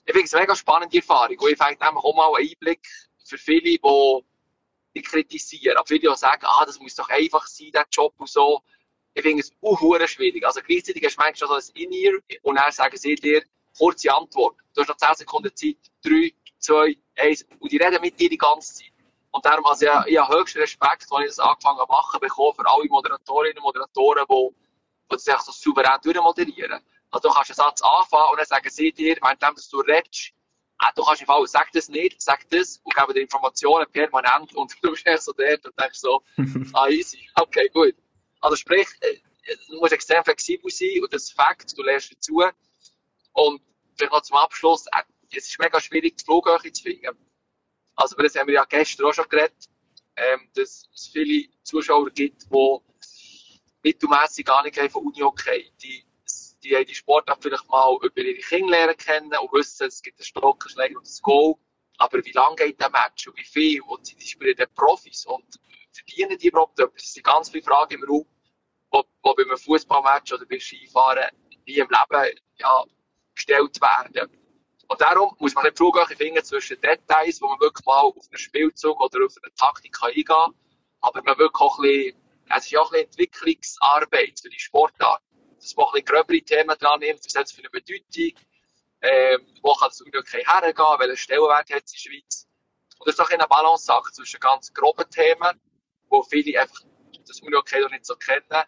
[0.06, 2.88] ich finde es eine mega spannende Erfahrung und ich finde auch mal einen Einblick
[3.26, 3.80] für viele, die
[4.94, 5.78] ich kritisiere.
[5.78, 8.62] Aber viele auch sagen, ah, das muss doch einfach sein, der Job und so.
[9.14, 10.46] Ich finde es auch schwierig.
[10.46, 13.44] Also gleichzeitig hast du manchmal so ein In-Ear und dann sagen sie dir,
[13.78, 14.58] kurze Antwort.
[14.74, 18.38] Du hast noch 10 Sekunden Zeit, 3, 2, 1 und die reden mit dir die
[18.38, 18.92] ganze Zeit.
[19.38, 22.56] Und darum, also ich, ich habe höchsten Respekt, als ich das angefangen habe machen, bekommen
[22.56, 26.82] für alle Moderatorinnen und Moderatoren, die, die das echt so souverän durchmoderieren.
[27.12, 30.32] Also du kannst einen Satz anfangen und dann sagen sie dir, während du redest,
[30.80, 34.56] ah, du kannst im Fall, sag das nicht, sag das und gebe dir Informationen permanent
[34.56, 36.24] und du bist erst so dort und denkst so,
[36.74, 37.94] ah, easy, okay, gut.
[38.42, 38.88] Also sprich,
[39.70, 42.44] du musst extrem flexibel sein und das Fakt, du lernst dazu.
[43.34, 43.62] Und
[43.98, 44.88] vielleicht noch zum Abschluss,
[45.30, 47.16] es ist mega schwierig, die Flughöhe zu finden.
[47.98, 49.70] Also, das haben wir ja gestern auch schon geredet,
[50.16, 52.80] ähm, dass es viele Zuschauer gibt, die
[53.84, 55.72] mittelmässig Ahnung haben von Uni-Hockey.
[55.84, 56.08] Die
[56.64, 60.20] die haben die Sportart vielleicht mal über ihre Kinder lernen kennen und wissen, es gibt
[60.20, 61.56] einen Stockenschläger und ein Goal.
[61.98, 63.82] Aber wie lange geht der Match und wie viel?
[63.82, 65.60] Und sie spielen dann Profis und
[65.92, 67.02] verdienen die überhaupt etwas?
[67.02, 68.26] Das sind ganz viele Fragen im Raum,
[68.94, 71.30] die, die bei einem Fußballmatch oder beim Skifahren
[71.66, 72.84] nie im Leben ja,
[73.34, 74.30] gestellt werden.
[74.88, 78.38] Und darum muss man nicht Flughafen finden zwischen Details, wo man wirklich mal auf einen
[78.38, 80.54] Spielzug oder auf eine Taktik eingehen kann.
[81.02, 84.60] Aber man wirklich auch ein bisschen, es ist ja auch ein bisschen Entwicklungsarbeit für die
[84.60, 85.22] Sportart
[85.68, 88.40] dass man ein bisschen gröbere Themen dran nimmt, was hat es für eine Bedeutung,
[89.02, 92.48] ähm, wo kann das Unihockey hergehen, welchen Stellenwert hat es in der Schweiz.
[93.00, 95.60] Und das ist doch eine Balance zwischen ganz groben Themen,
[96.10, 96.82] wo viele einfach
[97.28, 98.64] das Unihockey noch nicht so kennen.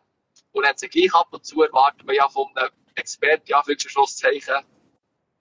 [0.52, 4.66] Und dann gleich ab und zu erwarten wir ja von einem Experten, ja, für Schlusszeichen,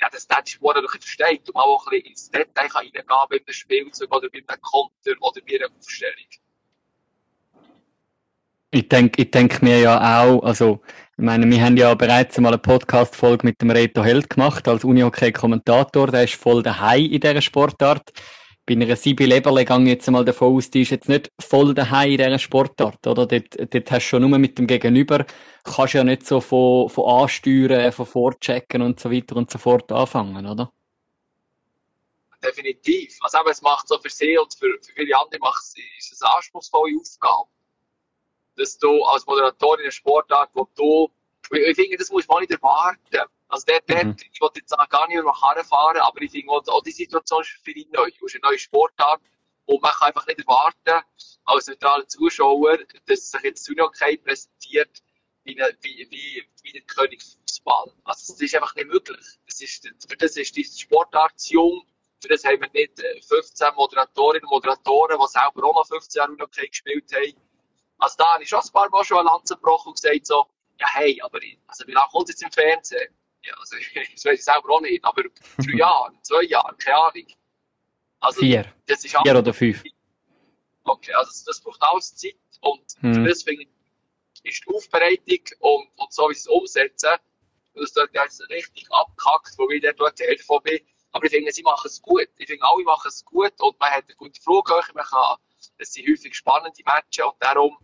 [0.01, 3.37] ja, dass der Sport natürlich versteht und auch ein bisschen ins Detail reingehen kann bei
[3.37, 6.15] einem Spielzug oder bei einem Konter oder bei einer Aufstellung.
[8.71, 10.83] Ich denke, ich denke mir ja auch, also,
[11.17, 14.85] ich meine, wir haben ja bereits einmal eine Podcast-Folge mit dem Reto Held gemacht, als
[14.85, 16.09] Unihockey-Kommentator.
[16.09, 18.13] Der ist voll daheim in dieser Sportart.
[18.69, 21.73] Bei einer Sibi Leberle gehe ich jetzt einmal davon aus, die ist jetzt nicht voll
[21.73, 23.25] daheim in dieser Sportart, oder?
[23.25, 25.25] Dort, dort hast du schon nur mit dem Gegenüber,
[25.65, 29.91] kannst ja nicht so von, von ansteuern, von vorchecken und so weiter und so fort
[29.91, 30.71] anfangen, oder?
[32.45, 33.17] Definitiv.
[33.23, 36.13] Also, aber es macht so für sie und für, für viele andere macht es, ist
[36.13, 37.49] es eine anspruchsvolle Aufgabe
[38.59, 41.09] dass du als Moderatorin in Sportart, wo du,
[41.53, 43.31] ich finde, das muss man nicht erwarten.
[43.49, 44.17] Also dort, dort mhm.
[44.33, 47.71] ich wollte jetzt gar nicht mehr fahren, aber ich finde auch die Situation ist für
[47.73, 48.09] ihn neu.
[48.09, 49.21] Es ist eine neue Sportart
[49.67, 51.05] und man kann einfach nicht erwarten,
[51.45, 55.03] als neutraler Zuschauer, dass sich jetzt Unihockey präsentiert
[55.45, 57.93] wie, eine, wie, wie, wie der König Fußball.
[58.05, 59.27] Also das ist einfach nicht möglich.
[59.47, 61.87] Das ist, für das ist diese Sportart zu jung,
[62.21, 66.33] für das haben wir nicht 15 Moderatorinnen und Moderatoren, die selber auch noch 15 Jahre
[66.33, 67.49] Unihockey gespielt haben
[67.99, 70.47] also da habe ich schon ein paar Mal schon eine Lanze gebrochen und gesagt so,
[70.79, 73.13] ja hey, aber also wie lange kommt es jetzt im Fernsehen?
[73.45, 77.27] Ja, also das weiß ich selber auch nicht, aber drei Jahre, zwei Jahre, keine Ahnung.
[78.21, 78.73] Also, Vier.
[78.87, 79.83] Das ist Vier oder fünf.
[80.85, 83.25] Okay, also das, das braucht alles Zeit und hm.
[83.25, 83.69] deswegen
[84.43, 87.17] ist die Aufbereitung und, und so wie sie es umsetzen,
[87.75, 90.81] und das dort jetzt richtig abgekackt, wo ich dort Teil davon bin.
[91.13, 92.29] Aber ich finde, sie machen es gut.
[92.37, 95.37] Ich finde, alle machen es gut und man hat eine gute Flughöhe, man kann,
[95.79, 97.79] es sind häufig spannende Matches und darum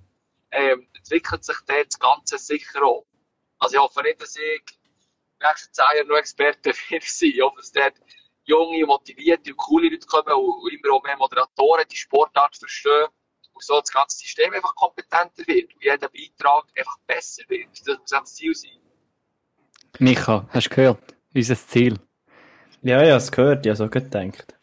[0.51, 3.07] ähm, entwickelt sich dort das Ganze sicher auch.
[3.59, 4.63] Also ich hoffe nicht, dass ich
[5.49, 7.31] nächsten zehn Jahren noch Experte werde sein.
[7.35, 7.95] Ich hoffe, dass dort
[8.45, 13.07] junge, motivierte und coole Leute kommen und immer auch mehr Moderatoren die Sportart verstehen
[13.53, 17.69] und so das ganze System einfach kompetenter wird und jeder Beitrag einfach besser wird.
[17.87, 18.81] Das muss auch das Ziel sein.
[19.99, 21.15] Micha, hast du gehört?
[21.35, 21.99] Unser Ziel.
[22.83, 24.55] Ja, ja, es gehört, ja, so gedacht.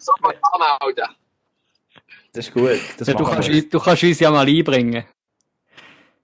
[0.00, 1.14] Sofort anmelden.
[2.32, 2.80] Das ist gut.
[2.98, 5.04] Das ja, du, kannst, du kannst uns ja mal einbringen.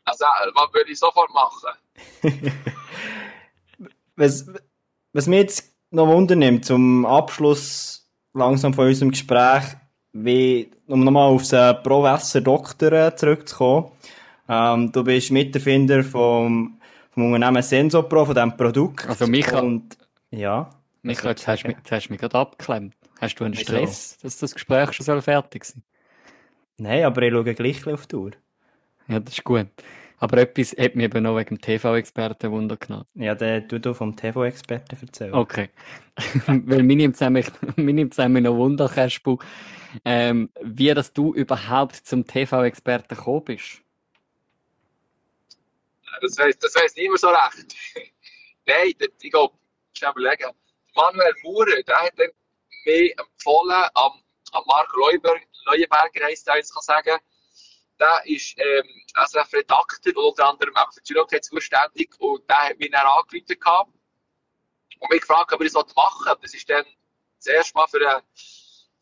[0.04, 1.70] Also, was würde ich sofort machen?
[4.16, 4.46] was,
[5.12, 9.64] was mich jetzt noch wundernimmt, zum Abschluss langsam von unserem Gespräch,
[10.12, 13.90] wie, um nochmal auf den Professor-Doktor äh, zurückzukommen.
[14.48, 16.78] Ähm, du bist Miterfinder vom,
[17.10, 19.08] vom Unternehmen Sensopro, von diesem Produkt.
[19.08, 19.96] Also Micha, und,
[20.30, 20.70] ja.
[21.02, 22.94] Micha, jetzt hast, mich, jetzt hast du mich gerade abgeklemmt.
[23.20, 25.82] Hast du einen Stress, dass das Gespräch schon fertig sein
[26.76, 28.32] Nein, aber ich schaue gleich auf die Uhr.
[29.06, 29.68] Ja, das ist gut.
[30.18, 33.06] Aber etwas hat mich eben noch wegen dem TV-Experten Wunder genommen.
[33.14, 35.34] Ja, der du du vom TV-Experten erzählen.
[35.34, 35.70] Okay.
[36.46, 37.20] Weil mir nimmt es
[38.18, 39.38] nämlich noch Wunder, Kaspu,
[40.04, 43.80] ähm, wie dass du überhaupt zum TV-Experten gekommen bist.
[46.20, 47.74] Das weiß, das weiß niemand so recht.
[48.66, 49.54] Nein, ich glaube,
[49.94, 50.50] ich muss überlegen.
[50.94, 52.14] Manuel Maurer, der hat
[52.86, 54.12] mich empfohlen am,
[54.52, 55.34] am Mark Leuber,
[55.66, 57.18] Leuenberger heisst der, jetzt kann sagen.
[58.04, 62.78] Der ist ähm, SRF-Redakteur und unter anderem auch für die Zürich zuständig und der hat
[62.78, 63.06] mich dann
[63.46, 63.90] gehabt
[65.00, 66.84] und mich gefragt, ob er das machen Das ist dann
[67.38, 68.22] das erste Mal für ein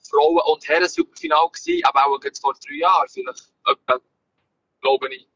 [0.09, 1.51] Frauen- und Herren-Superfinal
[1.83, 3.99] aber auch vor drei Jahren vielleicht, etwa,
[4.81, 5.27] glaube ich.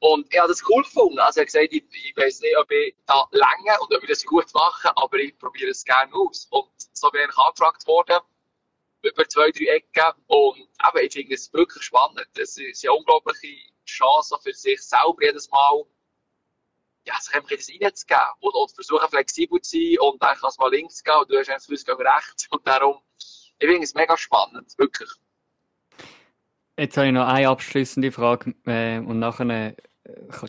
[0.00, 1.18] Und er hat das cool gefunden.
[1.18, 4.08] Also er hat gesagt, ich, ich weiß nicht, ob ich da länger und ob ich
[4.08, 6.46] das gut mache, aber ich probiere es gerne aus.
[6.50, 8.18] Und so bin ich angefragt worden
[9.02, 10.22] über zwei, drei Ecken.
[10.26, 12.26] Und eben, ich finde es wirklich spannend.
[12.36, 15.84] Es ist eine unglaubliche Chance für sich selber jedes Mal,
[17.06, 20.48] ja, sich einfach in das reinzugeben und, und versuchen flexibel zu sein und dann kann
[20.48, 22.46] es mal links gehen und du hast einfach Gefühl, rechts.
[22.50, 25.10] Und darum, ich finde es mega spannend, wirklich.
[26.78, 29.74] Jetzt habe ich noch eine abschließende Frage äh, und nachher äh,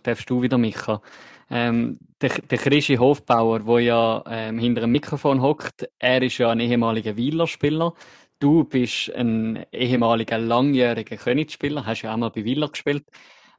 [0.04, 1.02] darfst du wieder, Micha.
[1.50, 6.52] Ähm, der, der Christi Hofbauer, der ja ähm, hinter dem Mikrofon hockt, er ist ja
[6.52, 7.93] ein ehemaliger Wieler-Spieler.
[8.40, 13.06] Du bist ein ehemaliger langjähriger Königsspieler, hast ja auch mal bei Villa gespielt.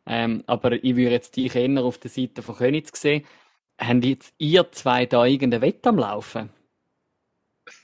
[0.06, 3.26] Ähm, aber ich würde jetzt dich eher auf der Seite von Königs sehen.
[3.78, 6.50] Haben jetzt ihr zwei da irgendeine Wette am Laufen?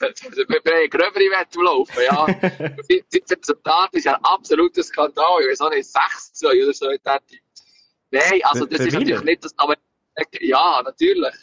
[0.01, 2.27] Wir haben gröbere Wette am Laufen, ja.
[3.29, 5.43] das Resultat ist ein absoluter Skandal.
[5.43, 6.87] Ich weiß auch nicht, 6-2 oder so.
[8.11, 9.75] Nein, also das für ist natürlich nicht das, aber
[10.41, 11.35] ja, natürlich.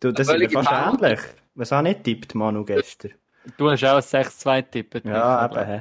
[0.00, 1.20] Du, das ist fast ähnlich.
[1.54, 3.14] Was auch nicht tippt, Manu, gestern.
[3.56, 5.04] Du hast auch ein 6-2 tippet.
[5.04, 5.66] Ja, eben.
[5.66, 5.80] He.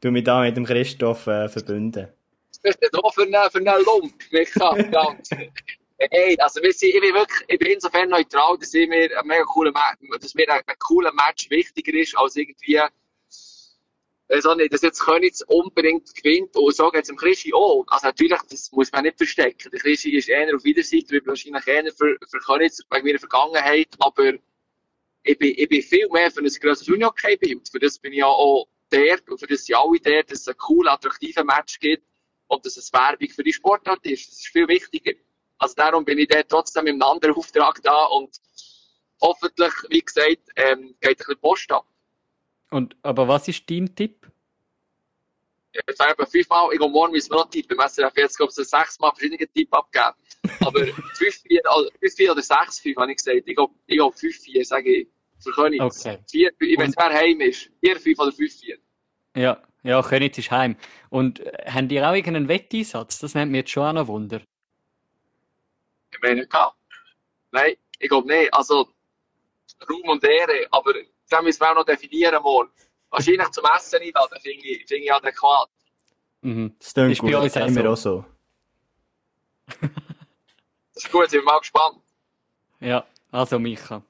[0.00, 2.08] Du mich da mit dem Christoph äh, verbinden.
[2.48, 4.76] Was bist du da für einen, für einen Lump, Micha?
[6.10, 9.26] Hey, also wir sind, ich bin wirklich, ich bin insofern neutral, dass, ich mir ein
[9.26, 9.70] mega cooler,
[10.18, 12.80] dass mir ein, ein cooler Match wichtiger ist, als irgendwie
[14.30, 17.84] also nicht, dass jetzt Königs unbedingt gewinnt und so geht es dem Christi auch.
[17.88, 19.70] Also natürlich, das muss man nicht verstecken.
[19.70, 23.88] Der Christi ist eher auf Wiederseite, wie wahrscheinlich eher für, für Königs wegen meiner Vergangenheit,
[23.98, 24.32] aber
[25.22, 27.68] ich bin, ich bin viel mehr für ein grosses Unihockey-Bild.
[27.68, 30.48] Für das bin ich ja auch der und für das sind alle der, dass es
[30.48, 32.04] einen coolen, attraktiven Match gibt
[32.48, 34.28] und dass es Werbung für die Sportart ist.
[34.28, 35.12] Das ist viel wichtiger.
[35.58, 38.40] Also darum bin ich da trotzdem einem anderen Auftrag da und
[39.20, 41.86] hoffentlich, wie gesagt, ähm, geht ein bisschen Post ab.
[42.70, 44.26] Und, aber was ist dein Tipp?
[45.72, 47.78] Jetzt habe ich fünfmal, ich gehe morgen müssen wir noch tippen.
[47.78, 50.16] Im SRF jetzt, glaube ich, sechsmal verschiedene Tipp abgeben.
[50.60, 51.88] Aber 5-4 also,
[52.32, 53.36] oder 6-5 habe ich gesagt.
[53.36, 55.08] Ich gehe, ich gehe 5-4, sage ich.
[55.38, 56.06] Für Königs.
[56.06, 56.18] Okay.
[56.28, 57.70] Vier, ich weiß, wer heim ist.
[57.82, 58.78] 4-5 oder 5-4.
[59.36, 60.76] Ja, ja, Königs ist heim.
[61.08, 63.18] Und äh, haben die auch irgendeinen Wetteinsatz?
[63.20, 64.42] Das nennt mich jetzt schon auch noch Wunder.
[66.12, 66.74] Ich meine, ja.
[67.52, 68.52] Nein, ich glaube nicht.
[68.52, 68.88] Also,
[69.88, 70.92] Ruhm und Ehre, aber
[71.28, 72.70] das müssen wir auch noch definieren morgen.
[73.10, 75.68] Wahrscheinlich zum Essen einladen, finde ich, finde ich adäquat.
[76.42, 76.74] Mhm.
[76.78, 77.90] Das klingt Ist gut, bei uns das auch haben wir so.
[77.90, 78.24] auch so.
[80.94, 81.98] Das ist gut, sind wir mal gespannt.
[82.80, 84.02] Ja, also Micha.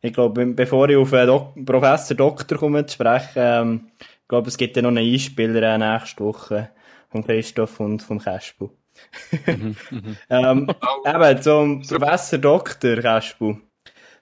[0.00, 4.48] Ich glaube, bevor ich auf den Dok Professor Doktor komme zu sprechen, ähm, ich glaube,
[4.48, 6.70] es gibt ja noch einen Einspieler äh, nächste Woche
[7.10, 8.70] von Christoph und vom Kaspu.
[9.46, 10.68] ähm,
[11.04, 13.56] eben, zum Professor Doktor Kaspu.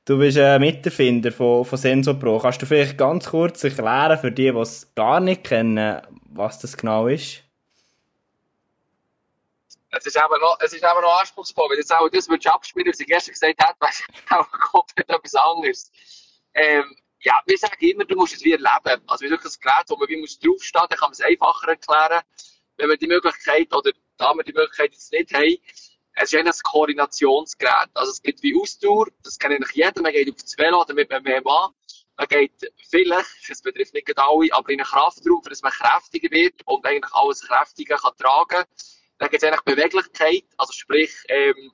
[0.07, 2.39] Du bist ein Miterfinder von, von SensoPro.
[2.39, 6.77] Kannst du vielleicht ganz kurz erklären für die, die es gar nicht kennen, was das
[6.77, 7.43] genau ist?
[9.91, 11.71] Es ist eben noch, es ist eben noch anspruchsvoll.
[11.71, 15.09] Wenn jetzt auch das würdest abspielen, was ich gestern gesagt habe, weiss ich auch komplett
[15.09, 15.91] etwas anderes.
[16.53, 19.03] Ähm, ja, wir sagen immer, du musst es wie erleben.
[19.07, 21.69] Also, wie wirklich ein Gerät, wo man wie muss draufstehen, dann kann man es einfacher
[21.69, 22.23] erklären.
[22.77, 25.57] Wenn wir die Möglichkeit, oder da wir die Möglichkeit jetzt nicht haben,
[26.15, 27.91] es ist ein Koordinationsgerät.
[27.95, 30.01] Also, es gibt wie Ausdauer, das kennt eigentlich jeder.
[30.03, 31.75] Man geht auf das Velo, damit man mehr macht.
[32.17, 32.53] Man geht
[32.89, 37.13] vielleicht, das betrifft nicht alle, aber in einen Kraftraum, dass man kräftiger wird und eigentlich
[37.13, 38.65] alles Kräftige kann tragen.
[39.19, 41.73] Dann gibt es eigentlich Beweglichkeit, also sprich, ähm,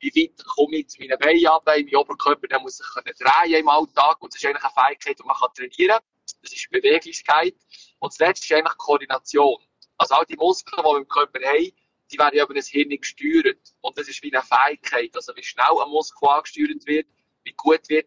[0.00, 3.60] wie weit komme ich zu meinen Beinen ab, in meinem Oberkörper, der muss können drehen
[3.60, 6.06] im Alltag und das ist eigentlich eine Fähigkeit, die man kann trainieren kann.
[6.42, 7.54] Das ist Beweglichkeit.
[7.98, 9.58] Und das letzte ist eigentlich Koordination.
[9.98, 11.72] Also all die Muskeln, die wir im Körper haben,
[12.12, 13.58] die werden ja über das Hirn gesteuert.
[13.80, 15.14] Und das ist wie eine Fähigkeit.
[15.14, 17.06] Also wie schnell ein Muskel angesteuert wird,
[17.44, 18.06] wie gut wird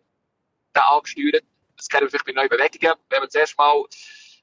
[0.76, 1.44] der angesteuert.
[1.78, 2.96] Das kennen wir vielleicht bei neuen Bewegungen.
[3.10, 3.84] Wenn man zuerst mal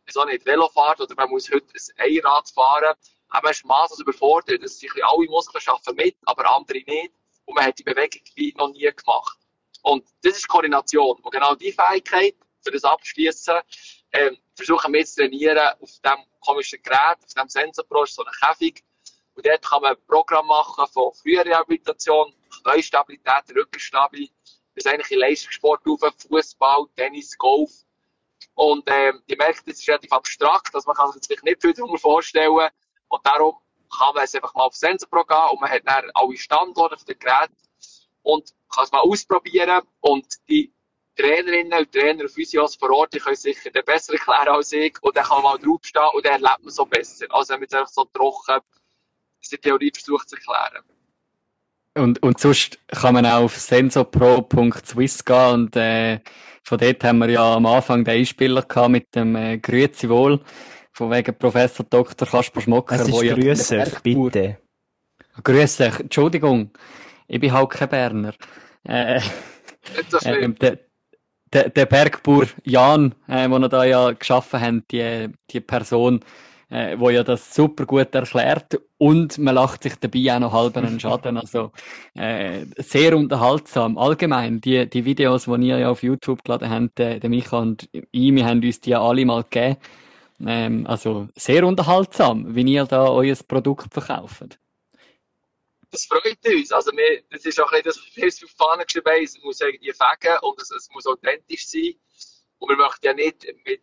[0.09, 1.67] so nicht Velo fährt oder man muss heute
[1.99, 2.95] ein Einrad fahren,
[3.29, 4.63] aber man ist maßlos überfordert.
[4.63, 7.13] Das sind alle Muskeln schaffen mit, aber andere nicht.
[7.45, 9.39] Und man hat die Bewegung wie noch nie gemacht.
[9.83, 11.19] Und das ist Koordination.
[11.21, 13.59] Und genau die Fähigkeit, für das Abschließen,
[14.13, 18.85] ähm, versuchen wir zu trainieren auf dem komischen Gerät, auf dem Sensorpro, so einer Käfig.
[19.35, 24.31] Und dort kann man ein Programm machen von Frührehabilitation, Neustabilität, Rückenstabi,
[24.75, 27.71] bis eigentlich in Leistungssport rauf, Fußball, Tennis, Golf.
[28.55, 31.73] Und ähm, die merkt, das ist relativ abstrakt, also man kann sich vielleicht nicht viel
[31.73, 32.71] darunter vorstellen.
[33.09, 33.57] Und darum
[33.97, 37.05] kann man es einfach mal auf Sensorpro gehen und man hat dann alle Standorte auf
[37.05, 37.51] dem Gerät
[38.23, 39.83] und kann es mal ausprobieren.
[40.01, 40.73] Und die
[41.17, 44.97] Trainerinnen und Trainer und Physios vor Ort, die können sicher besser erklären als ich.
[45.03, 47.27] Und dann kann man mal draufstehen und dann erlebt man so besser.
[47.31, 48.61] Also wenn man jetzt einfach so trocken
[49.51, 50.85] die Theorie versucht zu erklären.
[51.95, 56.21] Und, und sonst kann man auch auf sensopro.swiss gehen und äh,
[56.63, 60.41] von dort haben wir ja am Anfang den Einspieler gehabt mit dem äh, Grüezi wohl,
[60.93, 62.27] von wegen Professor Dr.
[62.27, 62.95] Kasper Schmocker.
[62.95, 64.59] Es ist wo ja grüß der euch, bitte.
[65.43, 66.71] Grüß euch, Entschuldigung,
[67.27, 68.35] ich bin halt kein Berner.
[68.85, 69.21] Äh,
[70.25, 70.79] ähm, der,
[71.53, 76.21] der, der Bergbauer Jan, äh, den er da ja geschaffen hat, die, die Person,
[76.73, 80.77] äh, wo ja das super gut erklärt und man lacht sich dabei auch noch halb
[80.79, 81.37] einen Schaden.
[81.37, 81.71] Also
[82.15, 83.99] äh, sehr unterhaltsam.
[83.99, 87.91] Allgemein, die, die Videos, die ihr ja auf YouTube geladen habt, der, der Micha und
[87.93, 89.77] ich, wir haben uns die ja alle mal gegeben.
[90.45, 94.59] Ähm, also sehr unterhaltsam, wie ihr da euer Produkt verkauft.
[95.91, 96.73] das freut uns.
[96.73, 99.25] Also, wir, das ist auch nicht, dass wir es auf die Fahne geschrieben haben.
[99.25, 101.95] Es muss irgendwie fegen und es, es muss authentisch sein.
[102.59, 103.83] Und wir möchten ja nicht mit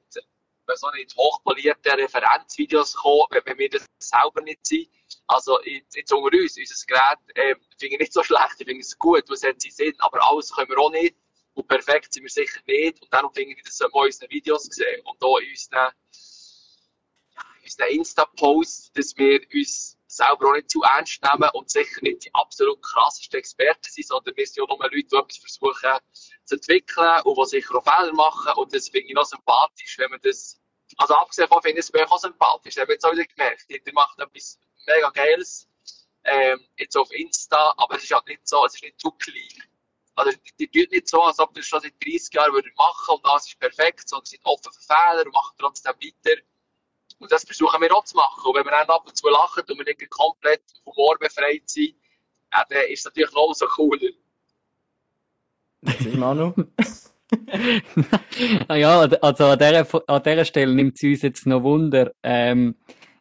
[0.78, 4.90] so nicht hochpolierten Referenzvideos kommen, wenn, wir das selber nicht sind.
[5.28, 8.98] Also, jetzt, unter uns, unser Gerät, äh, finde ich nicht so schlecht, ich finde es
[8.98, 11.16] gut, was hat sie Sinn, aber alles können wir auch nicht.
[11.54, 13.02] Und perfekt sind wir sicher nicht.
[13.02, 15.02] Und darum finde ich, das sollten wir in unseren Videos sehen.
[15.04, 15.92] Und auch in unseren,
[17.36, 22.02] ja, in unseren Insta-Posts, dass wir uns selber auch nicht zu ernst nehmen und sicher
[22.02, 26.00] nicht die absolut krassesten Experten sind, sondern wir sind ja nur Leute, die etwas versuchen
[26.46, 28.54] zu entwickeln und die sicher auch Fehler machen.
[28.56, 30.60] Und das finde ich noch sympathisch, wenn man das,
[30.98, 32.78] also abgesehen davon finde ich es euch auch sympathisch.
[32.78, 33.66] Haben wir jetzt auch wieder gemerkt.
[33.68, 35.68] Ihr macht etwas mega Geiles,
[36.24, 39.64] ähm, jetzt auf Insta, aber es ist halt nicht so, es ist nicht zu klein.
[40.16, 43.48] Also, die, tut nicht so, als ob ihr schon seit 30 Jahren machen und das
[43.48, 46.42] ist perfekt, sondern sind offen für Fehler und machen trotzdem weiter.
[47.20, 48.42] Und das versuchen wir auch zu machen.
[48.46, 51.96] Und wenn wir dann ab und zu lachen und wir nicht komplett humorbefreit sind,
[52.52, 54.10] ja, dann ist es natürlich noch so cooler.
[55.82, 56.54] Was ist Manu?
[58.68, 62.12] naja, also an dieser, an dieser Stelle nimmt es uns jetzt noch Wunder.
[62.24, 62.76] Ähm,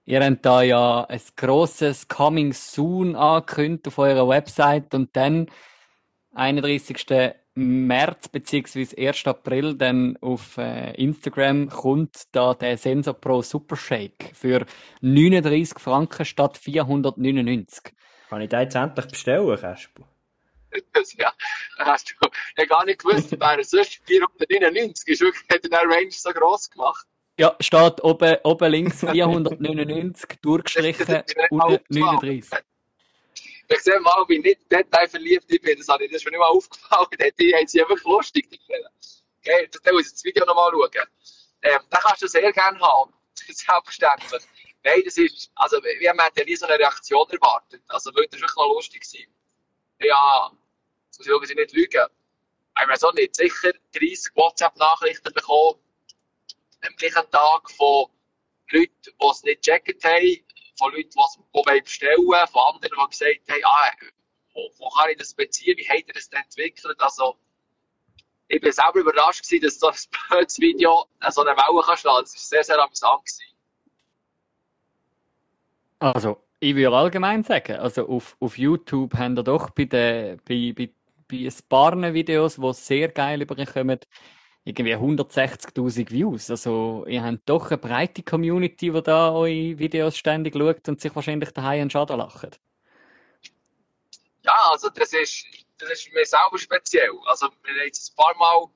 [0.04, 5.50] ihr habt da ja ein grosses Coming Soon angekündigt auf eurer Website und dann
[6.32, 7.34] 31.
[7.58, 9.08] März bzw.
[9.08, 9.26] 1.
[9.26, 14.64] April dann auf äh, Instagram kommt da der Sensor Pro Super Shake für
[15.00, 17.92] 39 Franken statt 499.
[18.28, 20.04] Kann ich den jetzt endlich bestellen, Kasper?
[21.16, 21.32] ja,
[21.78, 26.30] hast du ja gar nicht gewusst, wäre sonst 499 ist wirklich, hat der Range so
[26.30, 27.06] gross gemacht.
[27.38, 32.50] Ja, steht oben, oben links 499 durchgestrichen und 39.
[33.70, 37.08] Ich sehe mal, wie nicht detailverliebt ich bin, das ich das schon nicht mal aufgefallen.
[37.38, 38.58] Die haben sie einfach lustig, die
[39.38, 41.08] Okay, das muss ich das Video nochmal schauen.
[41.62, 43.12] Ähm, den kannst du sehr gerne haben.
[43.34, 44.42] Selbstverständlich.
[44.84, 47.82] Nein, das ist, also, wir haben ja nie so eine Reaktion erwartet.
[47.88, 49.26] Also, würde das wirklich lustig sein.
[50.00, 52.06] Ja, muss ich wirklich nicht lügen.
[52.80, 55.80] Ich weiß auch nicht, sicher 30 WhatsApp-Nachrichten bekommen,
[56.86, 58.06] am gleichen Tag von
[58.70, 60.44] Leuten, die es nicht gecheckt haben,
[60.78, 63.90] von Leuten, die es bestellen wollen, von anderen, die gesagt haben, ah,
[64.54, 66.96] wo, wo kann ich das beziehen, wie habt ihr das entwickelt?
[67.00, 67.36] Also,
[68.48, 69.96] ich war selber überrascht gewesen, dass so ein
[70.28, 72.22] blödes Video so eine Welle kann schlagen.
[72.22, 73.20] Das war sehr, sehr amüsant.
[73.24, 73.44] Gewesen.
[75.98, 80.72] Also, ich würde allgemein sagen, also auf, auf YouTube haben wir doch bei, den, bei,
[80.76, 80.90] bei,
[81.28, 84.00] bei ein paar Videos, die sehr geil überkommen,
[84.68, 86.50] irgendwie 160.000 Views.
[86.50, 91.14] Also, ihr habt doch eine breite Community, die da eure Videos ständig schaut und sich
[91.16, 92.60] wahrscheinlich daheim einen Schaden lacht.
[94.42, 95.46] Ja, also das ist,
[95.78, 97.10] das ist mir selber speziell.
[97.26, 98.66] Also, wir haben jetzt ein paar Mal,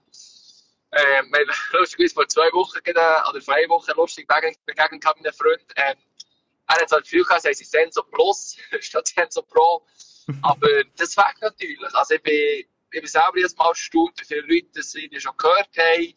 [0.93, 5.34] äh, wir haben lustigerweise vor zwei Wochen oder vor einer Woche lustig begegnet mit einem
[5.34, 5.62] Freund.
[5.76, 5.95] Äh,
[6.68, 9.86] er hat halt viel gehabt, sie Sensor Plus statt Sensor Pro.
[10.43, 11.95] Aber das fehlt natürlich.
[11.95, 15.36] Also ich bin, ich bin selber jetzt mal erstaunt, wie viele Leute das Video schon
[15.36, 16.14] gehört haben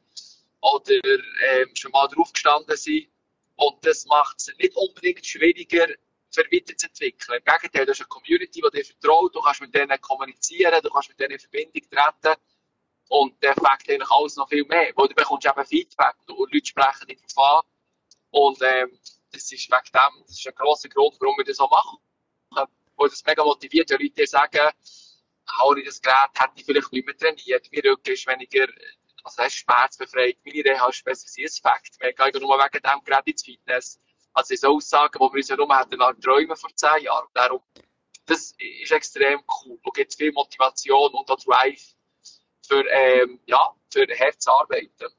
[0.61, 3.07] oder ähm, schon mal drauf gestanden sind.
[3.55, 5.87] Und das macht es nicht unbedingt schwieriger,
[6.35, 7.39] für weiterzuentwickeln.
[7.39, 10.89] Im Gegenteil, du hast eine Community, die dir vertraut, du kannst mit denen kommunizieren, du
[10.89, 12.41] kannst mit denen in Verbindung treten.
[13.07, 16.65] Und der fängt eigentlich alles noch viel mehr, weil du bekommst eben Feedback und Leute
[16.65, 17.71] sprechen dich drauf an.
[18.31, 18.99] Und ähm,
[19.31, 21.97] das ist wegen dem, das ist ein grosser Grund, warum wir das so machen.
[22.97, 24.71] Weil das mega motiviert, ja Leute sagen,
[25.47, 28.67] habe ich das Gerät, hätte ich vielleicht nicht mehr trainiert, mein Rücken ist weniger,
[29.23, 31.99] also das ist schmerzbefreit, meine Reha ist besser, sie ist Fakt.
[31.99, 33.99] Wir gehen nur wegen dem Gerät ins Fitness.
[34.33, 37.27] Also so Aussagen, die wir uns ja nur hätten träumen vor zehn Jahren.
[37.33, 37.61] Darum,
[38.25, 41.95] das ist extrem cool und gibt viel Motivation und auch Drive
[42.67, 45.09] für, ähm, ja, für Herzarbeiten.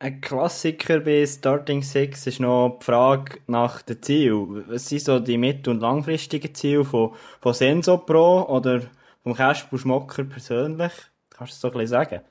[0.00, 4.64] Ein Klassiker bei Starting Six ist noch die Frage nach den Zielen.
[4.68, 8.82] Was sind so die mittel- und langfristigen Ziele von, von Senso Pro oder
[9.24, 10.92] vom Kasper Schmocker persönlich?
[11.30, 12.24] Kannst du das so ein bisschen sagen?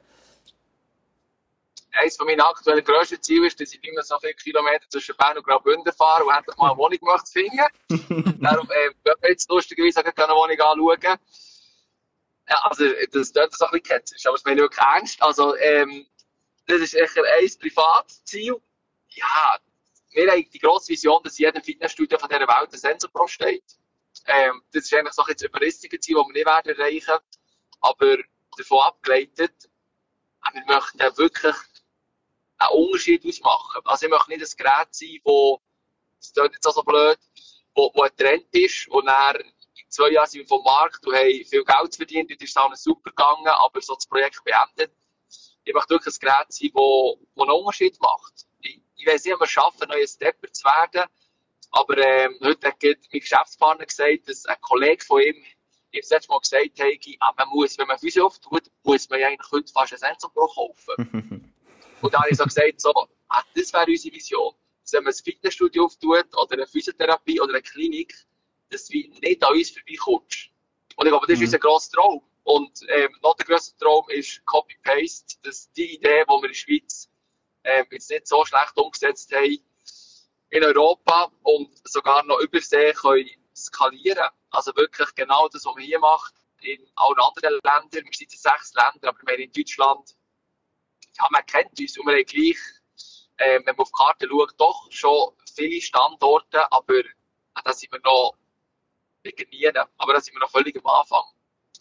[1.92, 5.38] Eines von meinen aktuellen grössten Zielen ist, dass ich immer so viele Kilometer zwischen Bern
[5.38, 8.40] und Graubünden fahre und endlich mal eine Wohnung möchte finden.
[8.42, 11.18] Darum, äh, wenn wir jetzt lustigerweise eine Wohnung anschauen.
[12.50, 15.22] Ja, also, das dort so ein bisschen ketzerisch, aber es meine wirklich ernst.
[15.22, 16.06] Also, ähm,
[16.68, 18.62] das ist echt ein Privatziel.
[19.10, 19.58] Ja,
[20.12, 23.64] wir haben die grosse Vision, dass jeder Fitnessstudio von dieser Welt ein Sensor steht.
[24.26, 27.24] Ähm, das ist eigentlich so ein überristige Ziel, das wir nicht werden erreichen
[27.80, 28.18] Aber
[28.58, 29.70] davon abgeleitet,
[30.54, 31.56] wir möchten wirklich
[32.58, 33.82] einen Unterschied ausmachen.
[33.86, 35.62] Also ich möchte nicht ein Gerät sein, wo,
[36.20, 37.20] das klingt jetzt auch so blöd,
[37.76, 41.16] wo, wo ein Trend ist und dann in zwei Jahren sind wir vom Markt und
[41.16, 44.92] haben viel Geld verdient und ist es auch super gegangen, aber so das Projekt beendet
[45.68, 48.34] ich möchte wirklich ein Gerät sein, das einen Unterschied macht.
[48.62, 51.10] Ich, ich weiß nicht, ob wir es schaffen, ein neuer Stepper zu werden,
[51.72, 55.36] aber ähm, heute hat mein Geschäftspartner gesagt, dass ein Kollege von ihm
[55.92, 59.52] ihm das letzte Mal gesagt hat, man muss, wenn man Physio auftut, muss man eigentlich
[59.52, 61.54] heute fast ein Sensor Pro kaufen.
[62.02, 62.94] Und dann habe ich so gesagt, so,
[63.30, 64.54] ah, das wäre unsere Vision.
[64.84, 68.14] Dass wenn man ein Fitnessstudio auftut, oder eine Physiotherapie, oder eine Klinik,
[68.70, 70.50] dass du nicht an uns vorbeikommst.
[70.96, 71.46] Und ich glaube, das ist mhm.
[71.46, 72.22] unser grosser Traum.
[72.48, 76.54] Und ähm, noch der grösste Traum ist Copy-Paste, dass die Idee, die wir in der
[76.54, 77.10] Schweiz
[77.66, 79.60] ähm, jetzt nicht so schlecht umgesetzt haben,
[80.50, 84.30] in Europa und sogar noch übersee können skalieren.
[84.50, 87.92] Also wirklich genau das, was man hier macht, in allen anderen Ländern.
[87.92, 90.16] Wir sind in sechs Ländern, aber wir haben in Deutschland,
[91.18, 92.58] ja, man kennt uns und wir haben gleich,
[93.40, 97.04] äh, wenn man auf die Karte schaut, doch schon viele Standorte, aber äh,
[97.62, 98.38] da sind wir noch
[99.24, 101.26] wegen nie, aber da sind wir noch völlig am Anfang.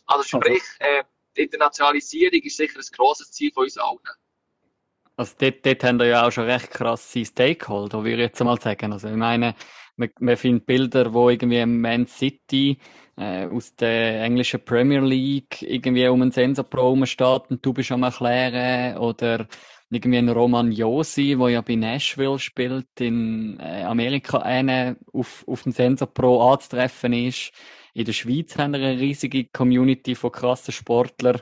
[0.07, 1.05] Also sprich, äh,
[1.37, 3.99] die Internationalisierung ist sicher ein grosses Ziel von uns allen.
[5.17, 8.61] Also dort, dort haben wir ja auch schon recht krasse Stakeholder, würde ich jetzt mal
[8.61, 8.93] sagen.
[8.93, 9.55] Also ich meine,
[9.97, 12.79] man, man findet Bilder, wo irgendwie Man City
[13.17, 17.91] äh, aus der englischen Premier League irgendwie um einen Sensor Pro steht und du bist
[17.93, 19.49] am erklären oder
[19.91, 25.63] irgendwie ein Roman Josi, der ja bei Nashville spielt, in äh, Amerika einen auf, auf
[25.63, 27.53] dem Sensor Pro anzutreffen ist.
[27.97, 31.41] In der Schweiz haben wir eine riesige Community von krassen Sportlern,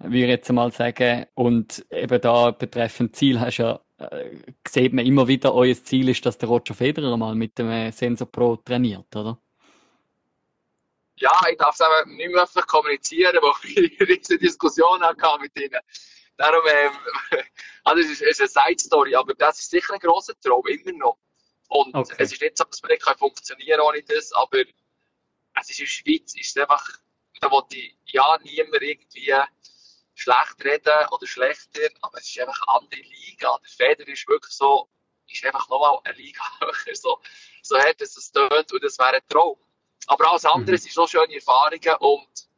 [0.00, 1.24] würde ich jetzt mal sagen.
[1.32, 4.36] Und eben da betreffend Ziel hast ja, äh,
[4.68, 8.30] sieht man immer wieder, euer Ziel ist, dass der Roger Federer mal mit dem Sensor
[8.30, 9.40] Pro trainiert, oder?
[11.16, 15.40] Ja, ich darf es aber nicht mehr öffentlich kommunizieren, weil ich eine riesige Diskussion hatte
[15.40, 15.80] mit ihnen.
[16.36, 16.92] Darum, ähm,
[17.84, 20.98] also es ist, es ist eine Side-Story, aber das ist sicher ein grosser Traum, immer
[20.98, 21.16] noch.
[21.68, 22.14] Und okay.
[22.18, 24.64] es ist nicht so, dass man nicht funktionieren ohne das, aber
[25.60, 26.86] es ist in der Schweiz, ist es einfach,
[27.40, 29.32] da wollte ich ja niemand irgendwie
[30.14, 33.58] schlecht reden oder schlechter, aber es ist einfach eine andere Liga.
[33.58, 34.88] Der Feder ist wirklich so,
[35.28, 37.20] ist einfach nochmal eine Liga höher, so,
[37.62, 39.58] so hart dass es tönt und das wäre ein Traum.
[40.06, 40.80] Aber alles andere mhm.
[40.80, 42.48] sind so schöne Erfahrungen und